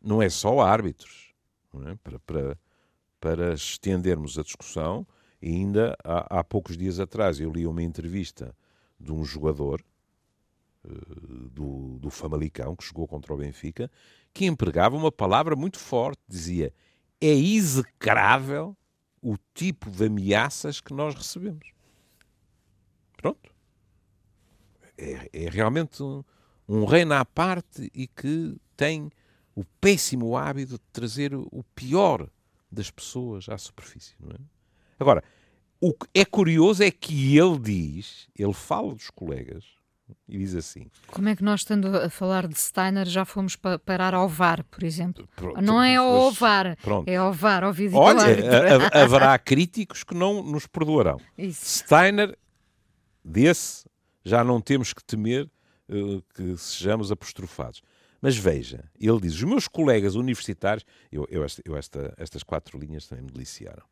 não 0.00 0.22
é 0.22 0.28
só 0.28 0.60
árbitros. 0.60 1.34
É? 1.86 1.94
Para, 2.02 2.18
para, 2.20 2.58
para 3.20 3.54
estendermos 3.54 4.38
a 4.38 4.42
discussão, 4.42 5.06
ainda 5.42 5.96
há, 6.04 6.40
há, 6.40 6.44
poucos 6.44 6.76
dias 6.76 6.98
atrás 6.98 7.40
eu 7.40 7.50
li 7.50 7.66
uma 7.66 7.82
entrevista 7.82 8.54
de 8.98 9.12
um 9.12 9.24
jogador 9.24 9.82
uh, 10.84 11.50
do, 11.50 11.98
do 11.98 12.10
Famalicão, 12.10 12.74
que 12.74 12.84
jogou 12.84 13.06
contra 13.06 13.32
o 13.32 13.36
Benfica, 13.36 13.90
que 14.32 14.46
empregava 14.46 14.96
uma 14.96 15.12
palavra 15.12 15.54
muito 15.54 15.78
forte, 15.78 16.20
dizia 16.28 16.72
é 17.20 17.32
execrável 17.32 18.76
o 19.22 19.36
tipo 19.54 19.90
de 19.90 20.06
ameaças 20.06 20.80
que 20.80 20.92
nós 20.92 21.14
recebemos. 21.14 21.72
Pronto. 23.16 23.50
É, 24.96 25.28
é 25.32 25.48
realmente 25.48 26.02
um, 26.02 26.24
um 26.68 26.84
reino 26.84 27.14
à 27.14 27.24
parte 27.24 27.90
e 27.94 28.06
que 28.06 28.56
tem 28.76 29.10
o 29.54 29.64
péssimo 29.80 30.36
hábito 30.36 30.74
de 30.74 30.84
trazer 30.92 31.34
o 31.34 31.64
pior 31.74 32.28
das 32.70 32.90
pessoas 32.90 33.48
à 33.48 33.58
superfície. 33.58 34.14
É? 34.28 34.40
Agora, 34.98 35.22
o 35.80 35.92
que 35.92 36.06
é 36.14 36.24
curioso 36.24 36.82
é 36.82 36.90
que 36.90 37.36
ele 37.36 37.58
diz, 37.58 38.28
ele 38.38 38.52
fala 38.52 38.94
dos 38.94 39.10
colegas 39.10 39.79
e 40.28 40.38
diz 40.38 40.54
assim. 40.54 40.90
Como 41.08 41.28
é 41.28 41.36
que 41.36 41.42
nós, 41.42 41.60
estando 41.60 41.86
a 41.96 42.08
falar 42.08 42.46
de 42.46 42.58
Steiner, 42.58 43.06
já 43.06 43.24
fomos 43.24 43.56
pa 43.56 43.78
parar 43.78 44.14
ao 44.14 44.28
VAR, 44.28 44.64
por 44.64 44.82
exemplo? 44.82 45.28
Pronto, 45.36 45.60
não 45.60 45.82
é 45.82 45.96
ao 45.96 46.30
VAR, 46.32 46.76
pronto. 46.82 47.08
é 47.08 47.16
ao 47.16 47.32
VAR, 47.32 47.64
ao 47.64 47.72
vídeo 47.72 47.96
Olha, 47.96 48.24
haverá 48.92 49.38
críticos 49.38 50.04
que 50.04 50.14
não 50.14 50.42
nos 50.42 50.66
perdoarão. 50.66 51.18
Isso. 51.36 51.84
Steiner, 51.84 52.36
desse, 53.24 53.84
já 54.24 54.44
não 54.44 54.60
temos 54.60 54.92
que 54.92 55.02
temer 55.04 55.50
uh, 55.88 56.22
que 56.34 56.56
sejamos 56.56 57.10
apostrofados. 57.10 57.82
Mas 58.20 58.36
veja, 58.36 58.84
ele 59.00 59.20
diz: 59.20 59.34
os 59.34 59.44
meus 59.44 59.66
colegas 59.66 60.14
universitários, 60.14 60.84
eu, 61.10 61.26
eu, 61.30 61.42
esta, 61.42 61.62
eu 61.64 61.76
esta, 61.76 62.14
estas 62.18 62.42
quatro 62.42 62.78
linhas 62.78 63.06
também 63.06 63.24
me 63.24 63.30
deliciaram. 63.30 63.84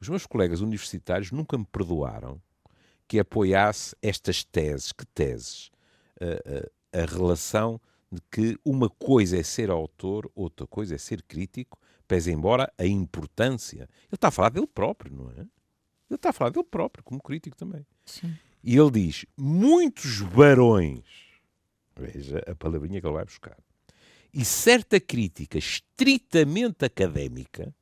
Os 0.00 0.08
meus 0.08 0.26
colegas 0.26 0.60
universitários 0.60 1.30
nunca 1.30 1.58
me 1.58 1.66
perdoaram 1.66 2.40
que 3.10 3.18
apoiasse 3.18 3.96
estas 4.00 4.44
teses. 4.44 4.92
Que 4.92 5.04
teses? 5.04 5.72
A, 6.20 6.98
a, 6.98 7.02
a 7.02 7.06
relação 7.06 7.80
de 8.08 8.20
que 8.30 8.56
uma 8.64 8.88
coisa 8.88 9.36
é 9.36 9.42
ser 9.42 9.68
autor, 9.68 10.30
outra 10.32 10.64
coisa 10.64 10.94
é 10.94 10.98
ser 10.98 11.20
crítico, 11.24 11.76
pese 12.06 12.30
embora 12.30 12.72
a 12.78 12.86
importância. 12.86 13.88
Ele 14.04 14.12
está 14.12 14.28
a 14.28 14.30
falar 14.30 14.50
dele 14.50 14.68
próprio, 14.68 15.12
não 15.12 15.28
é? 15.30 15.40
Ele 15.40 15.48
está 16.14 16.28
a 16.28 16.32
falar 16.32 16.50
dele 16.50 16.66
próprio, 16.70 17.02
como 17.02 17.20
crítico 17.20 17.56
também. 17.56 17.84
Sim. 18.04 18.32
E 18.62 18.76
ele 18.76 18.90
diz: 18.92 19.26
muitos 19.36 20.22
barões 20.22 21.04
Veja 21.96 22.38
a 22.46 22.54
palavrinha 22.54 23.00
que 23.00 23.06
ele 23.08 23.14
vai 23.14 23.24
buscar. 23.24 23.58
E 24.32 24.44
certa 24.44 25.00
crítica 25.00 25.58
estritamente 25.58 26.84
académica 26.84 27.74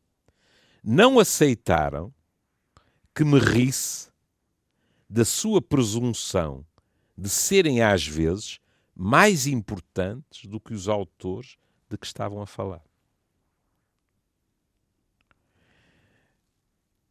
não 0.83 1.19
aceitaram 1.19 2.13
que 3.15 3.25
me 3.25 3.39
risse 3.39 4.09
da 5.09 5.25
sua 5.25 5.63
presunção 5.63 6.65
de 7.17 7.29
serem 7.29 7.83
às 7.83 8.07
vezes 8.07 8.61
mais 8.95 9.47
importantes 9.47 10.47
do 10.47 10.61
que 10.61 10.75
os 10.75 10.89
autores 10.89 11.57
de 11.89 11.97
que 11.97 12.07
estavam 12.07 12.43
a 12.43 12.47
falar. 12.47 12.85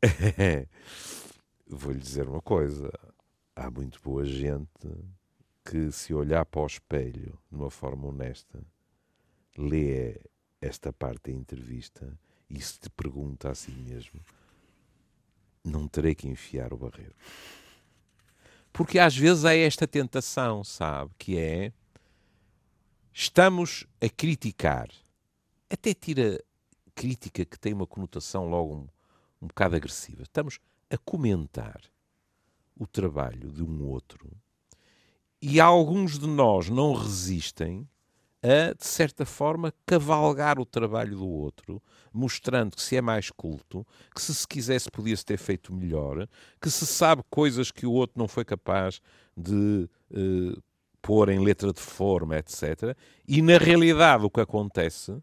Vou-lhe 1.66 2.00
dizer 2.00 2.28
uma 2.28 2.42
coisa: 2.42 2.92
há 3.56 3.72
muito 3.72 4.00
boa 4.02 4.26
gente 4.26 4.88
que, 5.66 5.92
se 5.92 6.14
olhar 6.14 6.46
para 6.46 6.62
o 6.62 6.68
espelho 6.68 7.38
de 7.50 7.58
uma 7.58 7.72
forma 7.72 8.08
honesta, 8.08 8.64
lê 9.58 10.20
esta 10.62 10.94
parte 10.94 11.32
da 11.32 11.38
entrevista 11.38 12.18
e 12.50 12.62
se 12.62 12.80
te 12.80 12.90
pergunta 12.90 13.50
a 13.50 13.56
si 13.56 13.72
mesmo: 13.72 14.22
não 15.64 15.88
terei 15.88 16.14
que 16.14 16.28
enfiar 16.28 16.74
o 16.74 16.78
barreiro. 16.78 17.16
Porque 18.72 19.00
às 19.00 19.16
vezes 19.16 19.46
há 19.46 19.56
esta 19.56 19.88
tentação, 19.88 20.64
sabe? 20.64 21.12
Que 21.18 21.38
é. 21.38 21.74
Estamos 23.14 23.88
a 24.00 24.08
criticar. 24.10 24.90
Até 25.70 25.94
tira 25.94 26.44
crítica 26.94 27.44
que 27.44 27.60
tem 27.60 27.74
uma 27.74 27.88
conotação 27.88 28.48
logo 28.50 28.76
um, 28.76 28.88
um 29.42 29.48
bocado 29.48 29.76
agressiva. 29.76 30.24
Estamos 30.24 30.60
a 30.90 30.98
comentar 30.98 31.82
o 32.76 32.86
trabalho 32.86 33.52
de 33.52 33.64
um 33.64 33.84
outro 33.86 34.30
e 35.42 35.60
alguns 35.60 36.18
de 36.18 36.28
nós 36.28 36.70
não 36.70 36.94
resistem 36.94 37.88
a, 38.48 38.74
de 38.74 38.86
certa 38.86 39.26
forma, 39.26 39.74
cavalgar 39.86 40.58
o 40.58 40.66
trabalho 40.66 41.18
do 41.18 41.28
outro, 41.28 41.82
mostrando 42.14 42.76
que 42.76 42.82
se 42.82 42.96
é 42.96 43.02
mais 43.02 43.30
culto, 43.30 43.86
que 44.16 44.22
se 44.22 44.34
se 44.34 44.48
quisesse 44.48 44.90
podia-se 44.90 45.26
ter 45.26 45.38
feito 45.38 45.74
melhor, 45.74 46.28
que 46.62 46.70
se 46.70 46.86
sabe 46.88 47.24
coisas 47.30 47.72
que 47.72 47.86
o 47.86 47.92
outro 47.92 48.18
não 48.18 48.28
foi 48.28 48.46
capaz 48.46 49.02
de 49.36 49.90
uh, 50.12 50.64
pôr 51.02 51.30
em 51.30 51.44
letra 51.44 51.74
de 51.74 51.82
forma, 51.82 52.38
etc. 52.38 52.96
E, 53.28 53.42
na 53.42 53.58
realidade, 53.58 54.24
o 54.24 54.30
que 54.30 54.40
acontece 54.40 55.22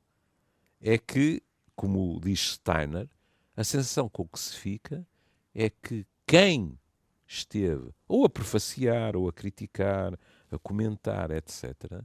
é 0.80 0.98
que, 0.98 1.42
como 1.74 2.20
diz 2.20 2.54
Steiner, 2.54 3.08
a 3.56 3.64
sensação 3.64 4.06
com 4.08 4.28
que 4.28 4.38
se 4.38 4.54
fica 4.54 5.06
é 5.54 5.70
que 5.70 6.06
quem 6.26 6.78
esteve 7.26 7.90
ou 8.06 8.26
a 8.26 8.28
prefaciar, 8.28 9.16
ou 9.16 9.28
a 9.28 9.32
criticar, 9.32 10.18
a 10.50 10.58
comentar, 10.58 11.30
etc., 11.30 12.04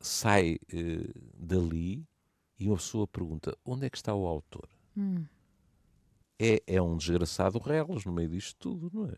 sai 0.00 0.58
uh, 0.72 1.20
dali 1.34 2.06
e 2.58 2.66
uma 2.66 2.76
pessoa 2.76 3.06
pergunta: 3.06 3.56
onde 3.64 3.86
é 3.86 3.90
que 3.90 3.96
está 3.96 4.14
o 4.14 4.26
autor? 4.26 4.68
Hum. 4.96 5.24
É, 6.38 6.62
é 6.66 6.80
um 6.80 6.96
desgraçado 6.96 7.58
reles 7.58 8.04
no 8.04 8.12
meio 8.12 8.28
disto 8.28 8.56
tudo, 8.58 8.90
não 8.92 9.06
é? 9.06 9.14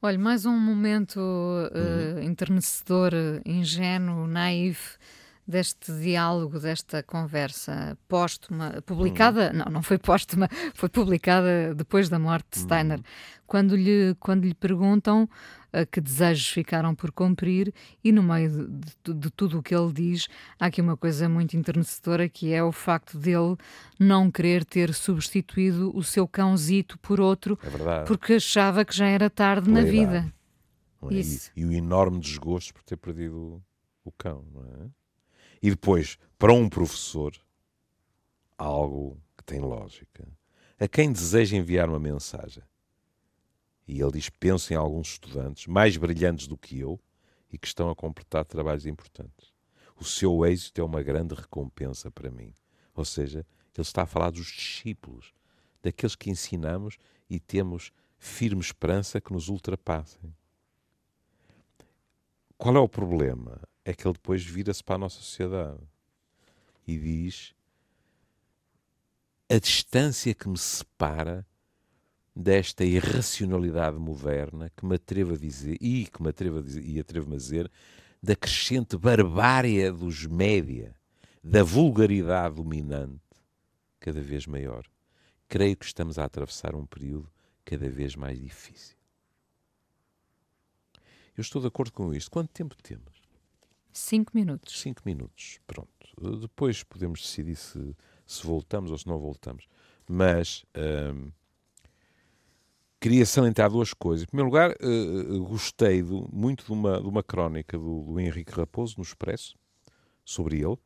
Olha, 0.00 0.18
mais 0.18 0.46
um 0.46 0.58
momento 0.58 1.18
uh, 1.18 2.16
uhum. 2.16 2.22
enternecedor, 2.22 3.12
ingênuo, 3.44 4.26
naif 4.26 4.98
deste 5.46 5.92
diálogo, 5.92 6.58
desta 6.58 7.02
conversa 7.02 7.96
póstuma, 8.08 8.82
publicada, 8.84 9.50
uhum. 9.52 9.58
não, 9.58 9.64
não 9.72 9.82
foi 9.82 9.96
póstuma, 9.96 10.48
foi 10.74 10.88
publicada 10.88 11.74
depois 11.74 12.08
da 12.08 12.18
morte 12.18 12.46
de 12.52 12.58
Steiner, 12.58 12.98
uhum. 12.98 13.04
quando, 13.46 13.76
lhe, 13.76 14.16
quando 14.18 14.44
lhe 14.44 14.54
perguntam 14.54 15.24
uh, 15.24 15.86
que 15.90 16.00
desejos 16.00 16.48
ficaram 16.48 16.94
por 16.94 17.12
cumprir 17.12 17.72
e 18.02 18.10
no 18.10 18.22
meio 18.22 18.50
de, 18.50 18.66
de, 19.04 19.14
de, 19.14 19.30
tudo 19.30 19.58
o 19.58 19.62
que 19.62 19.74
ele 19.74 19.92
diz, 19.92 20.26
há 20.58 20.66
aqui 20.66 20.80
uma 20.80 20.96
coisa 20.96 21.28
muito 21.28 21.56
enternecedora 21.56 22.28
que 22.28 22.52
é 22.52 22.62
o 22.62 22.72
facto 22.72 23.16
dele 23.16 23.56
não 24.00 24.30
querer 24.30 24.64
ter 24.64 24.92
substituído 24.92 25.96
o 25.96 26.02
seu 26.02 26.26
cãozito 26.26 26.98
por 26.98 27.20
outro, 27.20 27.56
é 27.62 28.04
porque 28.04 28.34
achava 28.34 28.84
que 28.84 28.96
já 28.96 29.06
era 29.06 29.30
tarde 29.30 29.70
na 29.70 29.82
vida. 29.82 30.32
É? 31.10 31.14
Isso. 31.14 31.52
E, 31.54 31.60
e 31.60 31.64
o 31.64 31.72
enorme 31.72 32.18
desgosto 32.18 32.74
por 32.74 32.82
ter 32.82 32.96
perdido 32.96 33.62
o 34.04 34.10
cão, 34.10 34.44
não 34.52 34.62
é? 34.62 34.90
E 35.66 35.70
depois, 35.70 36.16
para 36.38 36.52
um 36.52 36.68
professor, 36.68 37.34
algo 38.56 39.20
que 39.36 39.42
tem 39.42 39.58
lógica. 39.58 40.24
A 40.78 40.86
quem 40.86 41.10
deseja 41.10 41.56
enviar 41.56 41.88
uma 41.88 41.98
mensagem. 41.98 42.62
E 43.84 44.00
ele 44.00 44.12
diz: 44.12 44.28
penso 44.28 44.72
em 44.72 44.76
alguns 44.76 45.14
estudantes 45.14 45.66
mais 45.66 45.96
brilhantes 45.96 46.46
do 46.46 46.56
que 46.56 46.78
eu 46.78 47.00
e 47.52 47.58
que 47.58 47.66
estão 47.66 47.90
a 47.90 47.96
completar 47.96 48.44
trabalhos 48.44 48.86
importantes. 48.86 49.52
O 49.96 50.04
seu 50.04 50.46
êxito 50.46 50.80
é 50.80 50.84
uma 50.84 51.02
grande 51.02 51.34
recompensa 51.34 52.12
para 52.12 52.30
mim. 52.30 52.54
Ou 52.94 53.04
seja, 53.04 53.40
ele 53.74 53.82
está 53.82 54.02
a 54.02 54.06
falar 54.06 54.30
dos 54.30 54.46
discípulos, 54.46 55.34
daqueles 55.82 56.14
que 56.14 56.30
ensinamos 56.30 56.96
e 57.28 57.40
temos 57.40 57.90
firme 58.20 58.60
esperança 58.60 59.20
que 59.20 59.32
nos 59.32 59.48
ultrapassem. 59.48 60.32
Qual 62.56 62.76
é 62.76 62.78
o 62.78 62.88
problema? 62.88 63.60
É 63.86 63.94
que 63.94 64.04
ele 64.04 64.14
depois 64.14 64.44
vira-se 64.44 64.82
para 64.82 64.96
a 64.96 64.98
nossa 64.98 65.18
sociedade 65.18 65.78
e 66.84 66.98
diz: 66.98 67.54
a 69.48 69.58
distância 69.58 70.34
que 70.34 70.48
me 70.48 70.58
separa 70.58 71.46
desta 72.34 72.84
irracionalidade 72.84 73.96
moderna 73.96 74.70
que 74.76 74.84
me 74.84 74.96
atrevo 74.96 75.34
a 75.34 75.38
dizer 75.38 75.78
e 75.80 76.04
que 76.04 76.20
me 76.20 76.30
atrevo 76.30 76.58
a 76.58 76.62
dizer 76.62 76.84
e 76.84 76.98
atrevo-me 76.98 77.36
a 77.36 77.38
dizer 77.38 77.70
da 78.20 78.34
crescente 78.34 78.98
barbárie 78.98 79.88
dos 79.92 80.26
média, 80.26 80.92
da 81.42 81.62
vulgaridade 81.62 82.56
dominante 82.56 83.20
cada 84.00 84.20
vez 84.20 84.48
maior. 84.48 84.84
Creio 85.48 85.76
que 85.76 85.84
estamos 85.84 86.18
a 86.18 86.24
atravessar 86.24 86.74
um 86.74 86.84
período 86.84 87.30
cada 87.64 87.88
vez 87.88 88.16
mais 88.16 88.36
difícil. 88.36 88.96
Eu 91.36 91.42
estou 91.42 91.62
de 91.62 91.68
acordo 91.68 91.92
com 91.92 92.12
isto. 92.12 92.30
Quanto 92.30 92.50
tempo 92.52 92.74
temos? 92.82 93.15
Cinco 93.96 94.32
minutos. 94.34 94.80
Cinco 94.80 95.02
minutos, 95.06 95.58
pronto. 95.66 95.88
Depois 96.40 96.82
podemos 96.82 97.20
decidir 97.20 97.56
se, 97.56 97.96
se 98.26 98.46
voltamos 98.46 98.90
ou 98.90 98.98
se 98.98 99.06
não 99.06 99.18
voltamos. 99.18 99.66
Mas 100.08 100.64
queria 103.00 103.24
salientar 103.24 103.70
duas 103.70 103.94
coisas. 103.94 104.24
Em 104.24 104.26
primeiro 104.26 104.48
lugar, 104.48 104.72
uh, 104.72 105.44
gostei 105.44 106.02
do, 106.02 106.28
muito 106.32 106.64
de 106.64 106.72
uma, 106.72 107.00
de 107.00 107.08
uma 107.08 107.22
crónica 107.22 107.78
do, 107.78 108.02
do 108.02 108.20
Henrique 108.20 108.52
Raposo 108.52 108.96
no 108.98 109.02
Expresso 109.02 109.56
sobre 110.24 110.56
ele 110.56 110.76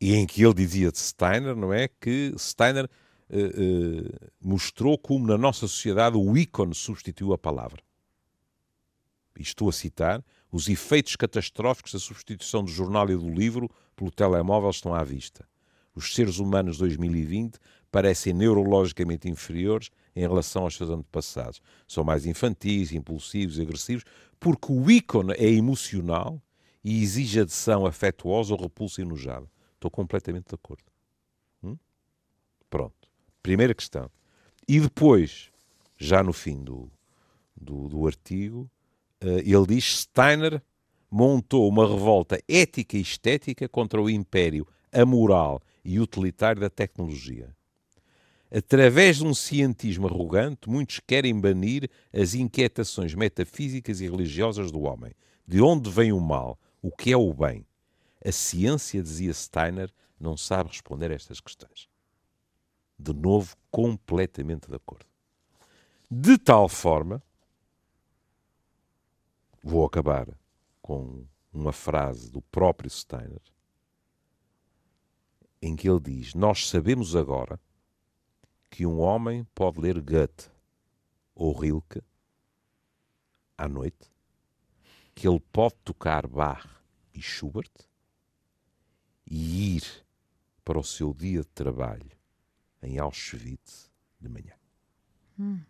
e 0.00 0.14
em 0.14 0.26
que 0.26 0.42
ele 0.42 0.54
dizia 0.54 0.90
de 0.90 0.98
Steiner, 0.98 1.54
não 1.54 1.72
é? 1.72 1.88
Que 1.88 2.34
Steiner 2.36 2.86
uh, 3.30 3.36
uh, 3.36 4.30
mostrou 4.40 4.98
como 4.98 5.26
na 5.26 5.38
nossa 5.38 5.60
sociedade 5.60 6.16
o 6.16 6.36
ícone 6.36 6.74
substituiu 6.74 7.32
a 7.32 7.38
palavra. 7.38 7.82
E 9.38 9.42
estou 9.42 9.68
a 9.68 9.72
citar: 9.72 10.24
os 10.50 10.68
efeitos 10.68 11.16
catastróficos 11.16 11.92
da 11.92 11.98
substituição 11.98 12.64
do 12.64 12.70
jornal 12.70 13.08
e 13.10 13.16
do 13.16 13.30
livro 13.30 13.70
pelo 13.94 14.10
telemóvel 14.10 14.70
estão 14.70 14.94
à 14.94 15.04
vista. 15.04 15.46
Os 15.94 16.14
seres 16.14 16.38
humanos 16.38 16.78
2020 16.78 17.58
parecem 17.90 18.32
neurologicamente 18.32 19.28
inferiores 19.28 19.90
em 20.14 20.20
relação 20.20 20.62
aos 20.62 20.76
seus 20.76 20.90
antepassados. 20.90 21.60
São 21.86 22.04
mais 22.04 22.26
infantis, 22.26 22.92
impulsivos 22.92 23.58
agressivos, 23.58 24.04
porque 24.38 24.72
o 24.72 24.90
ícone 24.90 25.34
é 25.34 25.50
emocional 25.50 26.40
e 26.82 27.02
exige 27.02 27.40
adição 27.40 27.86
afetuosa 27.86 28.54
ou 28.54 28.60
repulsa 28.60 29.02
enojada. 29.02 29.50
Estou 29.74 29.90
completamente 29.90 30.48
de 30.48 30.54
acordo. 30.54 30.84
Hum? 31.62 31.76
Pronto. 32.68 33.08
Primeira 33.42 33.74
questão. 33.74 34.10
E 34.68 34.78
depois, 34.78 35.50
já 35.96 36.22
no 36.22 36.32
fim 36.32 36.62
do, 36.62 36.90
do, 37.56 37.88
do 37.88 38.06
artigo, 38.06 38.70
ele 39.20 39.66
diz 39.66 40.00
Steiner 40.00 40.62
montou 41.10 41.68
uma 41.68 41.86
revolta 41.86 42.40
ética 42.48 42.96
e 42.96 43.00
estética 43.00 43.68
contra 43.68 44.00
o 44.00 44.08
império 44.08 44.66
amoral 44.92 45.60
e 45.84 45.98
utilitário 45.98 46.60
da 46.60 46.70
tecnologia. 46.70 47.54
Através 48.52 49.18
de 49.18 49.24
um 49.24 49.34
cientismo 49.34 50.08
arrogante, 50.08 50.68
muitos 50.68 51.00
querem 51.00 51.38
banir 51.38 51.88
as 52.12 52.34
inquietações 52.34 53.14
metafísicas 53.14 54.00
e 54.00 54.08
religiosas 54.08 54.72
do 54.72 54.82
homem. 54.82 55.12
De 55.46 55.60
onde 55.60 55.88
vem 55.88 56.12
o 56.12 56.20
mal? 56.20 56.58
O 56.82 56.90
que 56.90 57.12
é 57.12 57.16
o 57.16 57.32
bem? 57.32 57.64
A 58.24 58.32
ciência, 58.32 59.02
dizia 59.02 59.32
Steiner, 59.32 59.90
não 60.18 60.36
sabe 60.36 60.70
responder 60.70 61.10
a 61.10 61.14
estas 61.14 61.40
questões. 61.40 61.88
De 62.98 63.12
novo, 63.12 63.56
completamente 63.70 64.68
de 64.68 64.76
acordo. 64.76 65.06
De 66.10 66.36
tal 66.36 66.68
forma, 66.68 67.22
vou 69.62 69.84
acabar 69.84 70.28
com 70.80 71.24
uma 71.52 71.72
frase 71.72 72.30
do 72.30 72.40
próprio 72.42 72.90
Steiner, 72.90 73.42
em 75.60 75.76
que 75.76 75.88
ele 75.88 76.00
diz: 76.00 76.34
Nós 76.34 76.68
sabemos 76.68 77.14
agora 77.14 77.60
que 78.70 78.86
um 78.86 79.00
homem 79.00 79.44
pode 79.54 79.80
ler 79.80 80.00
Goethe 80.00 80.50
ou 81.34 81.52
Rilke 81.52 82.02
à 83.58 83.68
noite, 83.68 84.10
que 85.14 85.28
ele 85.28 85.40
pode 85.52 85.74
tocar 85.84 86.26
Bach 86.26 86.66
e 87.12 87.20
Schubert 87.20 87.70
e 89.26 89.76
ir 89.76 90.06
para 90.64 90.78
o 90.78 90.84
seu 90.84 91.12
dia 91.12 91.40
de 91.40 91.48
trabalho 91.48 92.10
em 92.82 92.98
Auschwitz 92.98 93.90
de 94.20 94.28
manhã. 94.28 94.54
Hum. 95.38 95.60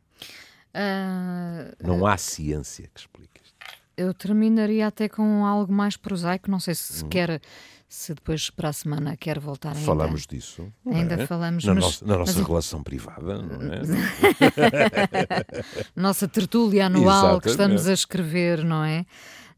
Uh, 0.72 1.74
não 1.84 2.06
há 2.06 2.16
ciência 2.16 2.88
que 2.88 3.00
explique 3.00 3.42
isto. 3.42 3.59
Eu 4.00 4.14
terminaria 4.14 4.86
até 4.86 5.08
com 5.08 5.44
algo 5.44 5.72
mais 5.72 5.96
prosaico, 5.96 6.50
não 6.50 6.58
sei 6.58 6.74
se 6.74 7.04
hum. 7.04 7.08
quer 7.08 7.40
se 7.88 8.14
depois 8.14 8.50
para 8.50 8.68
a 8.68 8.72
semana 8.72 9.16
quer 9.16 9.40
voltar 9.40 9.70
ainda. 9.70 9.84
Falamos 9.84 10.24
disso. 10.24 10.72
Ainda 10.86 11.14
é? 11.14 11.26
falamos. 11.26 11.64
Na 11.64 11.74
mas, 11.74 11.84
nossa, 11.84 12.06
na 12.06 12.16
nossa 12.16 12.38
mas... 12.38 12.46
relação 12.46 12.82
privada, 12.84 13.42
não 13.42 13.72
é? 13.72 13.82
nossa 15.96 16.28
tertúlia 16.28 16.86
anual 16.86 17.16
Exatamente. 17.16 17.42
que 17.42 17.48
estamos 17.48 17.88
a 17.88 17.92
escrever, 17.92 18.64
não 18.64 18.84
é? 18.84 19.04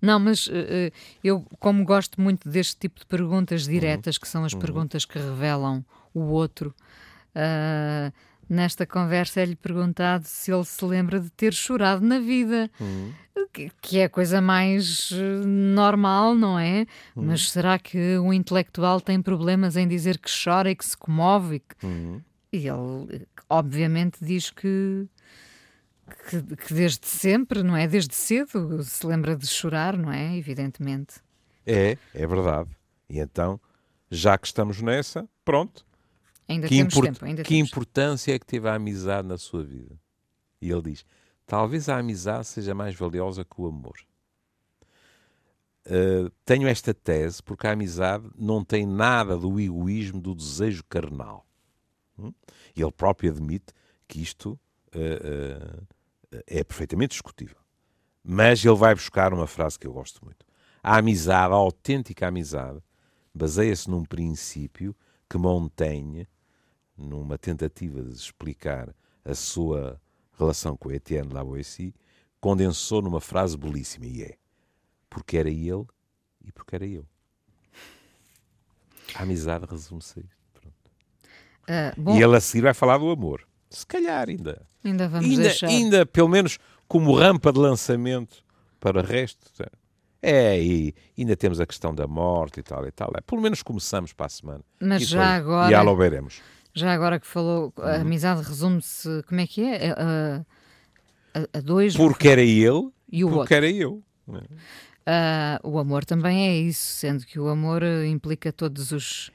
Não, 0.01 0.19
mas 0.19 0.47
uh, 0.49 0.91
eu, 1.23 1.47
como 1.61 1.85
gosto 1.85 2.21
muito 2.21 2.49
deste 2.49 2.77
tipo 2.77 2.99
de 2.99 3.07
perguntas 3.07 3.65
diretas, 3.65 4.17
uhum. 4.17 4.21
que 4.21 4.29
são 4.29 4.45
as 4.45 4.55
uhum. 4.55 4.59
perguntas 4.59 5.05
que 5.05 5.19
revelam 5.19 5.85
o 6.13 6.23
outro, 6.23 6.75
uh, 7.37 8.13
nesta 8.49 8.87
conversa 8.87 9.41
é-lhe 9.41 9.57
perguntado 9.57 10.25
se 10.25 10.53
ele 10.53 10.65
se 10.65 10.85
lembra 10.85 11.21
de 11.21 11.31
ter 11.31 11.53
chorado 11.53 12.05
na 12.05 12.19
vida. 12.19 12.71
Uhum. 12.81 13.13
Que, 13.53 13.71
que, 13.81 13.99
é 13.99 14.05
a 14.05 14.09
coisa 14.09 14.41
mais 14.41 15.11
normal, 15.47 16.35
não 16.35 16.59
é? 16.59 16.87
Uhum. 17.17 17.25
Mas 17.25 17.51
será 17.51 17.79
que 17.79 18.19
o 18.19 18.33
intelectual 18.33 19.01
tem 19.01 19.21
problemas 19.21 19.77
em 19.77 19.89
dizer 19.89 20.19
que 20.19 20.31
chora 20.31 20.71
e 20.71 20.77
que 20.77 20.85
se 20.85 20.97
comove? 20.97 21.57
E, 21.57 21.61
que... 21.61 21.87
Uhum. 21.87 22.21
e 22.53 22.69
ele, 22.69 23.27
obviamente, 23.49 24.19
diz 24.23 24.51
que 24.51 25.09
que, 26.29 26.57
que, 26.57 26.75
desde 26.75 27.07
sempre, 27.07 27.63
não 27.63 27.77
é? 27.77 27.87
Desde 27.87 28.15
cedo 28.15 28.83
se 28.83 29.07
lembra 29.07 29.37
de 29.37 29.47
chorar, 29.47 29.97
não 29.97 30.13
é? 30.13 30.37
Evidentemente. 30.37 31.15
É, 31.67 31.97
é 32.15 32.27
verdade. 32.27 32.71
E 33.09 33.19
então, 33.19 33.61
já 34.11 34.37
que 34.37 34.47
estamos 34.47 34.81
nessa, 34.81 35.29
pronto. 35.45 35.85
Ainda 36.49 36.69
que 36.69 36.77
temos 36.77 36.95
tempo. 36.95 37.25
Ainda 37.25 37.43
que 37.43 37.49
temos. 37.49 37.71
importância 37.71 38.35
é 38.35 38.39
que 38.39 38.47
teve 38.47 38.69
a 38.69 38.75
amizade 38.75 39.27
na 39.27 39.39
sua 39.39 39.63
vida? 39.63 39.99
E 40.61 40.71
ele 40.71 40.83
diz: 40.83 41.05
talvez 41.47 41.89
a 41.89 41.99
amizade 41.99 42.47
seja 42.47 42.75
mais 42.75 42.95
valiosa 42.95 43.45
que 43.45 43.61
o 43.61 43.67
amor. 43.67 43.99
Uh, 45.85 46.31
tenho 46.45 46.69
esta 46.69 46.95
tese 46.95 47.43
porque 47.43 47.67
a 47.67 47.73
amizade 47.73 48.31
não 48.39 48.65
tem 48.65 48.87
nada 48.87 49.37
do 49.37 49.59
egoísmo 49.59 50.21
do 50.21 50.35
desejo 50.35 50.85
carnal. 50.89 51.45
Hum? 52.17 52.33
E 52.77 52.81
ele 52.81 52.93
próprio 52.93 53.33
admite 53.33 53.73
que 54.07 54.23
isto 54.23 54.59
uh, 54.95 55.79
uh, 55.79 55.87
é 56.47 56.63
perfeitamente 56.63 57.13
discutível. 57.13 57.57
Mas 58.23 58.65
ele 58.65 58.77
vai 58.77 58.95
buscar 58.95 59.35
uma 59.35 59.49
frase 59.49 59.77
que 59.77 59.87
eu 59.87 59.93
gosto 59.93 60.25
muito. 60.25 60.47
A 60.81 60.99
amizade, 60.99 61.53
a 61.53 61.57
autêntica 61.57 62.29
amizade, 62.29 62.81
baseia-se 63.35 63.91
num 63.91 64.05
princípio 64.05 64.95
que 65.33 65.39
Montaigne, 65.39 66.29
numa 66.95 67.39
tentativa 67.39 68.03
de 68.03 68.13
explicar 68.13 68.95
a 69.25 69.35
sua 69.35 69.99
relação 70.39 70.77
com 70.77 70.93
Etienne 70.93 71.33
Lavoisier, 71.33 71.95
condensou 72.39 73.01
numa 73.01 73.19
frase 73.19 73.57
belíssima, 73.57 74.05
e 74.05 74.25
é 74.25 74.37
porque 75.09 75.39
era 75.39 75.49
ele 75.49 75.87
e 76.45 76.53
porque 76.53 76.77
era 76.77 76.87
eu. 76.87 77.07
A 79.15 79.23
amizade 79.23 79.65
resume-se 79.65 80.21
a 80.21 80.23
isto. 80.23 80.63
Uh, 82.07 82.11
e 82.15 82.23
ele 82.23 82.37
a 82.37 82.41
seguir 82.41 82.65
vai 82.65 82.75
falar 82.75 82.99
do 82.99 83.11
amor. 83.11 83.43
Se 83.71 83.87
calhar 83.87 84.29
ainda. 84.29 84.67
Ainda 84.85 85.09
vamos 85.09 85.31
ainda, 85.31 85.43
deixar. 85.45 85.69
Ainda, 85.69 86.05
pelo 86.05 86.29
menos, 86.29 86.59
como 86.87 87.17
rampa 87.17 87.51
de 87.51 87.59
lançamento 87.59 88.45
para 88.79 89.01
o 89.01 89.03
resto. 89.03 89.51
É, 90.23 90.63
e 90.63 90.95
ainda 91.19 91.37
temos 91.37 91.61
a 91.61 91.67
questão 91.67 91.93
da 91.93 92.07
morte 92.07 92.61
e 92.61 92.63
tal 92.63 92.87
e 92.87 92.93
tal. 92.93 93.11
É, 93.17 93.21
pelo 93.21 93.43
menos 93.43 93.63
começamos 93.63 94.13
para 94.13 94.27
a 94.27 94.29
semana. 94.29 94.61
Mas 94.81 95.09
já 95.09 95.19
depois, 95.19 95.41
agora. 95.41 95.71
Já 95.71 95.83
lo 95.83 95.97
veremos. 95.97 96.41
Já 96.73 96.93
agora 96.93 97.19
que 97.19 97.27
falou, 97.27 97.73
a 97.77 97.81
uhum. 97.81 98.01
amizade 98.03 98.43
resume-se. 98.43 99.23
Como 99.27 99.41
é 99.41 99.47
que 99.47 99.63
é? 99.63 99.91
A, 99.91 100.45
a, 101.35 101.59
a 101.59 101.61
dois. 101.61 101.97
Porque 101.97 102.29
era 102.29 102.41
ele 102.41 102.91
e 103.11 103.25
o 103.25 103.29
porque 103.29 103.41
outro. 103.41 103.55
era 103.55 103.71
eu. 103.71 104.03
Uh, 104.29 105.59
o 105.65 105.79
amor 105.79 106.05
também 106.05 106.47
é 106.47 106.57
isso, 106.57 106.99
sendo 106.99 107.27
que 107.27 107.41
o 107.41 107.49
amor 107.49 107.83
implica 107.83 108.53
todos 108.53 108.93
os 108.93 109.33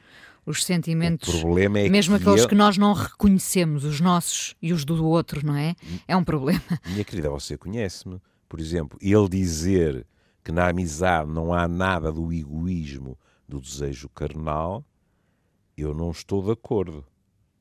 os 0.48 0.64
sentimentos, 0.64 1.28
o 1.28 1.42
problema 1.42 1.78
é 1.78 1.90
mesmo 1.90 2.16
que 2.16 2.24
aqueles 2.24 2.44
eu... 2.44 2.48
que 2.48 2.56
nós 2.56 2.78
não 2.78 2.94
reconhecemos, 2.94 3.84
os 3.84 4.00
nossos 4.00 4.56
e 4.62 4.72
os 4.72 4.86
do 4.86 5.06
outro, 5.06 5.46
não 5.46 5.58
é? 5.58 5.76
É 6.08 6.16
um 6.16 6.24
problema. 6.24 6.62
Minha 6.88 7.04
querida, 7.04 7.30
você 7.30 7.58
conhece-me. 7.58 8.22
Por 8.48 8.62
exemplo, 8.62 8.98
ele 9.02 9.28
dizer 9.28 10.08
que 10.48 10.52
na 10.54 10.70
amizade 10.70 11.30
não 11.30 11.54
há 11.54 11.68
nada 11.68 12.10
do 12.10 12.32
egoísmo, 12.32 13.20
do 13.46 13.60
desejo 13.60 14.08
carnal, 14.08 14.82
eu 15.76 15.94
não 15.94 16.10
estou 16.10 16.42
de 16.42 16.52
acordo. 16.52 17.06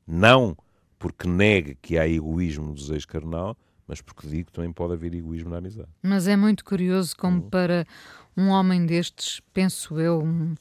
Não 0.07 0.57
porque 0.97 1.27
negue 1.27 1.75
que 1.83 1.99
há 1.99 2.07
egoísmo 2.07 2.67
no 2.67 2.75
desejo 2.75 3.09
carnal, 3.09 3.59
mas 3.89 4.01
porque 4.01 4.29
digo 4.29 4.47
que 4.47 4.53
também 4.53 4.73
pode 4.73 4.93
haver 4.93 5.13
egoísmo 5.13 5.51
na 5.51 5.57
amizade. 5.57 5.89
Mas 6.01 6.29
é 6.29 6.37
muito 6.37 6.65
curioso 6.65 7.17
como 7.17 7.39
hum. 7.39 7.51
para 7.51 7.85
um 8.37 8.51
homem 8.51 8.87
destes, 8.87 9.41
penso 9.53 9.99
eu, 9.99 10.23
um, 10.23 10.55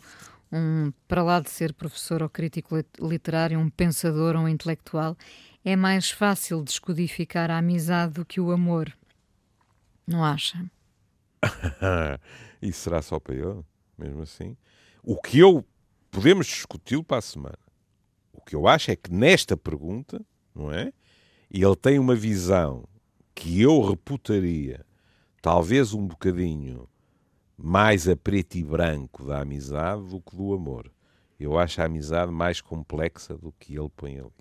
um, 0.52 0.92
para 1.08 1.22
lá 1.22 1.40
de 1.40 1.52
ser 1.52 1.76
professor 1.76 2.24
ou 2.24 2.30
crítico 2.30 2.76
literário, 3.00 3.60
um 3.60 3.70
pensador 3.70 4.36
ou 4.36 4.42
um 4.42 4.50
intelectual, 4.50 5.16
é 5.64 5.76
mais 5.76 6.10
fácil 6.10 6.64
descodificar 6.64 7.52
a 7.52 7.60
amizade 7.60 8.14
do 8.14 8.26
que 8.26 8.42
o 8.42 8.52
amor. 8.52 8.92
Não 10.08 10.24
acha? 10.24 10.66
Isso 12.62 12.80
será 12.84 13.02
só 13.02 13.20
para 13.20 13.36
eu, 13.36 13.66
mesmo 13.98 14.22
assim? 14.22 14.56
O 15.04 15.20
que 15.22 15.40
eu. 15.40 15.66
Podemos 16.12 16.48
discuti-lo 16.48 17.04
para 17.04 17.18
a 17.18 17.22
semana. 17.22 17.60
O 18.32 18.42
que 18.42 18.56
eu 18.56 18.68
acho 18.68 18.90
é 18.92 18.96
que 18.96 19.12
nesta 19.12 19.58
pergunta, 19.58 20.26
não 20.54 20.72
é? 20.72 20.94
Ele 21.52 21.76
tem 21.76 22.00
uma 22.00 22.16
visão 22.16 22.88
que 23.34 23.62
eu 23.62 23.82
reputaria 23.82 24.86
talvez 25.42 25.94
um 25.94 26.08
bocadinho 26.08 26.88
mais 27.58 28.08
a 28.08 28.16
preto 28.16 28.56
e 28.56 28.64
branco 28.64 29.26
da 29.26 29.42
amizade 29.42 30.04
do 30.08 30.22
que 30.22 30.36
do 30.36 30.54
amor. 30.54 30.92
Eu 31.40 31.58
acho 31.60 31.82
a 31.82 31.86
amizade 31.86 32.32
mais 32.32 32.62
complexa 32.62 33.38
do 33.38 33.52
que 33.52 33.76
ele 33.78 33.90
põe 33.96 34.18
ali. 34.18 34.32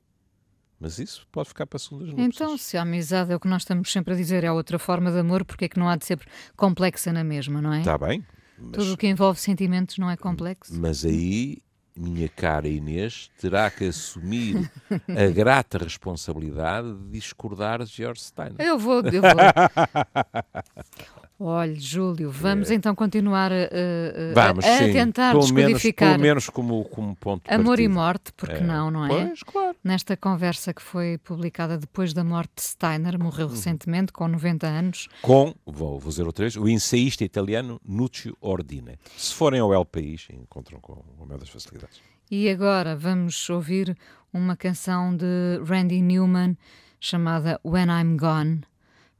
Mas 0.85 0.99
isso 0.99 1.27
pode 1.33 1.49
ficar 1.49 1.67
para 1.67 1.79
segundas 1.79 2.09
núpcias. 2.09 2.27
Então, 2.37 2.59
se 2.59 2.77
a 2.77 2.83
amizade 2.83 3.33
é 3.33 3.37
o 3.37 3.41
que 3.41 3.49
nós 3.49 3.63
estamos 3.63 3.91
sempre 3.91 4.13
a 4.13 4.17
dizer, 4.19 4.45
é 4.45 4.53
outra 4.53 4.79
forma 4.79 5.11
de 5.11 5.19
amor, 5.19 5.43
porque 5.43 5.65
é 5.65 5.69
que 5.71 5.79
não 5.79 5.89
há 5.89 5.97
de 5.97 6.05
ser 6.05 6.21
complexa 6.59 7.11
na 7.11 7.25
mesma, 7.25 7.63
não 7.63 7.73
é? 7.73 7.79
Está 7.79 7.97
bem. 7.97 8.23
Mas, 8.59 8.73
Tudo 8.73 8.93
o 8.93 8.97
que 8.99 9.07
envolve 9.07 9.41
sentimentos 9.41 9.97
não 9.97 10.11
é 10.11 10.17
complexo. 10.19 10.79
Mas 10.79 11.03
aí, 11.07 11.63
minha 11.97 12.29
cara 12.29 12.69
Inês, 12.69 13.31
terá 13.41 13.71
que 13.71 13.87
assumir 13.87 14.71
a 15.09 15.33
grata 15.33 15.79
responsabilidade 15.79 16.95
de 16.95 17.13
discordar 17.13 17.83
de 17.83 17.91
George 17.91 18.21
Steiner. 18.21 18.61
Eu 18.61 18.79
vou, 18.79 19.01
eu 19.01 19.23
vou. 19.23 19.31
Olha, 21.39 21.75
Júlio, 21.75 22.31
vamos 22.31 22.71
é. 22.71 22.75
então 22.75 22.95
continuar 22.95 23.51
a, 23.51 23.65
a, 23.65 24.35
vamos, 24.35 24.65
a, 24.65 24.77
a 24.77 24.79
tentar 24.79 25.33
pelo 25.33 25.43
descodificar. 25.43 26.11
Menos, 26.11 26.21
pelo 26.21 26.29
menos 26.29 26.49
como, 26.49 26.85
como 26.85 27.17
ponto 27.17 27.43
Amor 27.49 27.65
partido. 27.65 27.85
e 27.85 27.89
morte, 27.89 28.33
porque 28.37 28.55
é. 28.55 28.61
não, 28.61 28.89
não 28.89 29.05
é? 29.05 29.27
Pois, 29.27 29.43
claro. 29.43 29.77
Nesta 29.83 30.17
conversa 30.17 30.73
que 30.73 30.81
foi 30.81 31.19
publicada 31.19 31.77
depois 31.77 32.13
da 32.13 32.23
morte 32.23 32.53
de 32.57 32.63
Steiner, 32.63 33.19
morreu 33.19 33.47
uhum. 33.47 33.53
recentemente, 33.53 34.13
com 34.13 34.29
90 34.29 34.67
anos. 34.67 35.09
Com, 35.23 35.53
vou, 35.67 35.99
vou 35.99 36.11
dizer 36.11 36.25
outra 36.25 36.45
vez, 36.45 36.57
o 36.57 36.69
ensaísta 36.69 37.25
italiano 37.25 37.81
Nuccio 37.85 38.37
Ordine. 38.41 38.97
Se 39.17 39.35
forem 39.35 39.59
ao 39.59 39.75
El 39.75 39.85
País, 39.85 40.29
encontram 40.33 40.79
com 40.81 41.03
a 41.21 41.27
maior 41.27 41.41
das 41.41 41.49
facilidades. 41.49 42.01
E 42.31 42.49
agora 42.49 42.95
vamos 42.95 43.51
ouvir 43.51 43.97
uma 44.33 44.57
canção 44.57 45.17
de 45.17 45.61
Randy 45.67 46.01
Newman 46.01 46.57
chamada 47.01 47.61
When 47.65 47.89
I'm 47.89 48.17
Gone, 48.17 48.61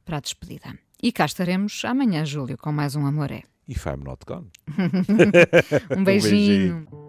para 0.05 0.17
a 0.17 0.21
despedida. 0.21 0.84
E 1.01 1.11
cá 1.11 1.25
estaremos 1.25 1.83
amanhã, 1.85 2.25
Júlio, 2.25 2.57
com 2.57 2.71
mais 2.71 2.95
um 2.95 3.05
Amoré. 3.05 3.43
If 3.67 3.85
I'm 3.85 4.03
not 4.03 4.25
gone. 4.25 4.49
um 5.95 6.03
beijinho. 6.03 6.87
um 6.87 6.93
beijinho. 6.93 7.04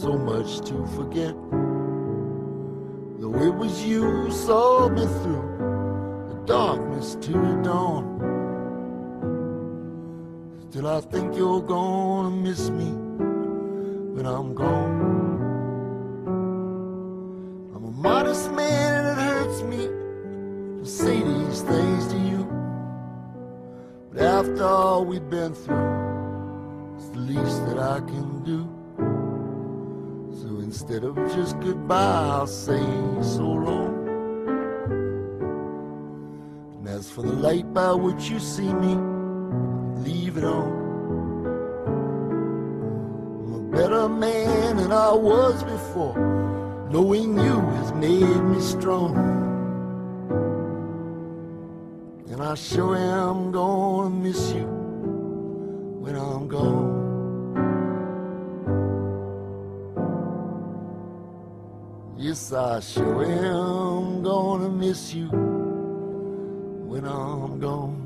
So 0.00 0.16
much 0.16 0.60
to 0.60 0.86
forget. 0.94 1.34
Though 3.18 3.34
it 3.42 3.52
was 3.52 3.84
you 3.84 4.30
saw 4.30 4.88
me 4.88 5.02
through 5.02 6.26
the 6.28 6.36
darkness 6.46 7.16
to 7.22 7.32
the 7.32 7.60
dawn. 7.64 8.04
Still, 10.70 10.86
I 10.86 11.00
think 11.00 11.36
you're 11.36 11.62
gonna 11.62 12.30
miss 12.30 12.70
me 12.70 12.90
when 14.14 14.24
I'm 14.24 14.54
gone. 14.54 15.00
I'm 17.74 17.84
a 17.84 17.90
modest 17.90 18.52
man 18.52 19.04
and 19.04 19.18
it 19.18 19.22
hurts 19.24 19.62
me 19.62 19.88
to 20.78 20.86
say 20.86 21.20
these 21.20 21.62
things 21.62 22.06
to 22.12 22.18
you. 22.18 22.46
But 24.12 24.22
after 24.22 24.62
all 24.62 25.04
we've 25.04 25.28
been 25.28 25.54
through, 25.54 26.94
it's 26.96 27.08
the 27.08 27.18
least 27.18 27.66
that 27.66 27.80
I 27.80 27.98
can 27.98 28.44
do. 28.44 28.77
Instead 30.68 31.02
of 31.02 31.16
just 31.34 31.58
goodbye, 31.60 31.96
I'll 31.96 32.46
say 32.46 32.84
so 33.22 33.42
long. 33.42 34.06
And 36.76 36.88
as 36.88 37.10
for 37.10 37.22
the 37.22 37.32
light 37.32 37.72
by 37.72 37.94
which 37.94 38.28
you 38.28 38.38
see 38.38 38.70
me, 38.74 38.94
leave 40.04 40.36
it 40.36 40.44
on. 40.44 40.68
I'm 43.46 43.54
a 43.54 43.76
better 43.76 44.10
man 44.10 44.76
than 44.76 44.92
I 44.92 45.10
was 45.14 45.64
before. 45.64 46.18
Knowing 46.90 47.38
you 47.38 47.60
has 47.78 47.94
made 47.94 48.42
me 48.42 48.60
strong. 48.60 49.16
And 52.30 52.42
I 52.42 52.54
sure 52.56 52.94
am 52.94 53.52
gonna 53.52 54.10
miss 54.10 54.52
you 54.52 54.77
Yes, 62.38 62.52
I 62.52 62.78
sure 62.78 63.24
am 63.24 64.22
gonna 64.22 64.68
miss 64.68 65.12
you 65.12 65.26
when 66.86 67.04
I'm 67.04 67.58
gone. 67.58 67.97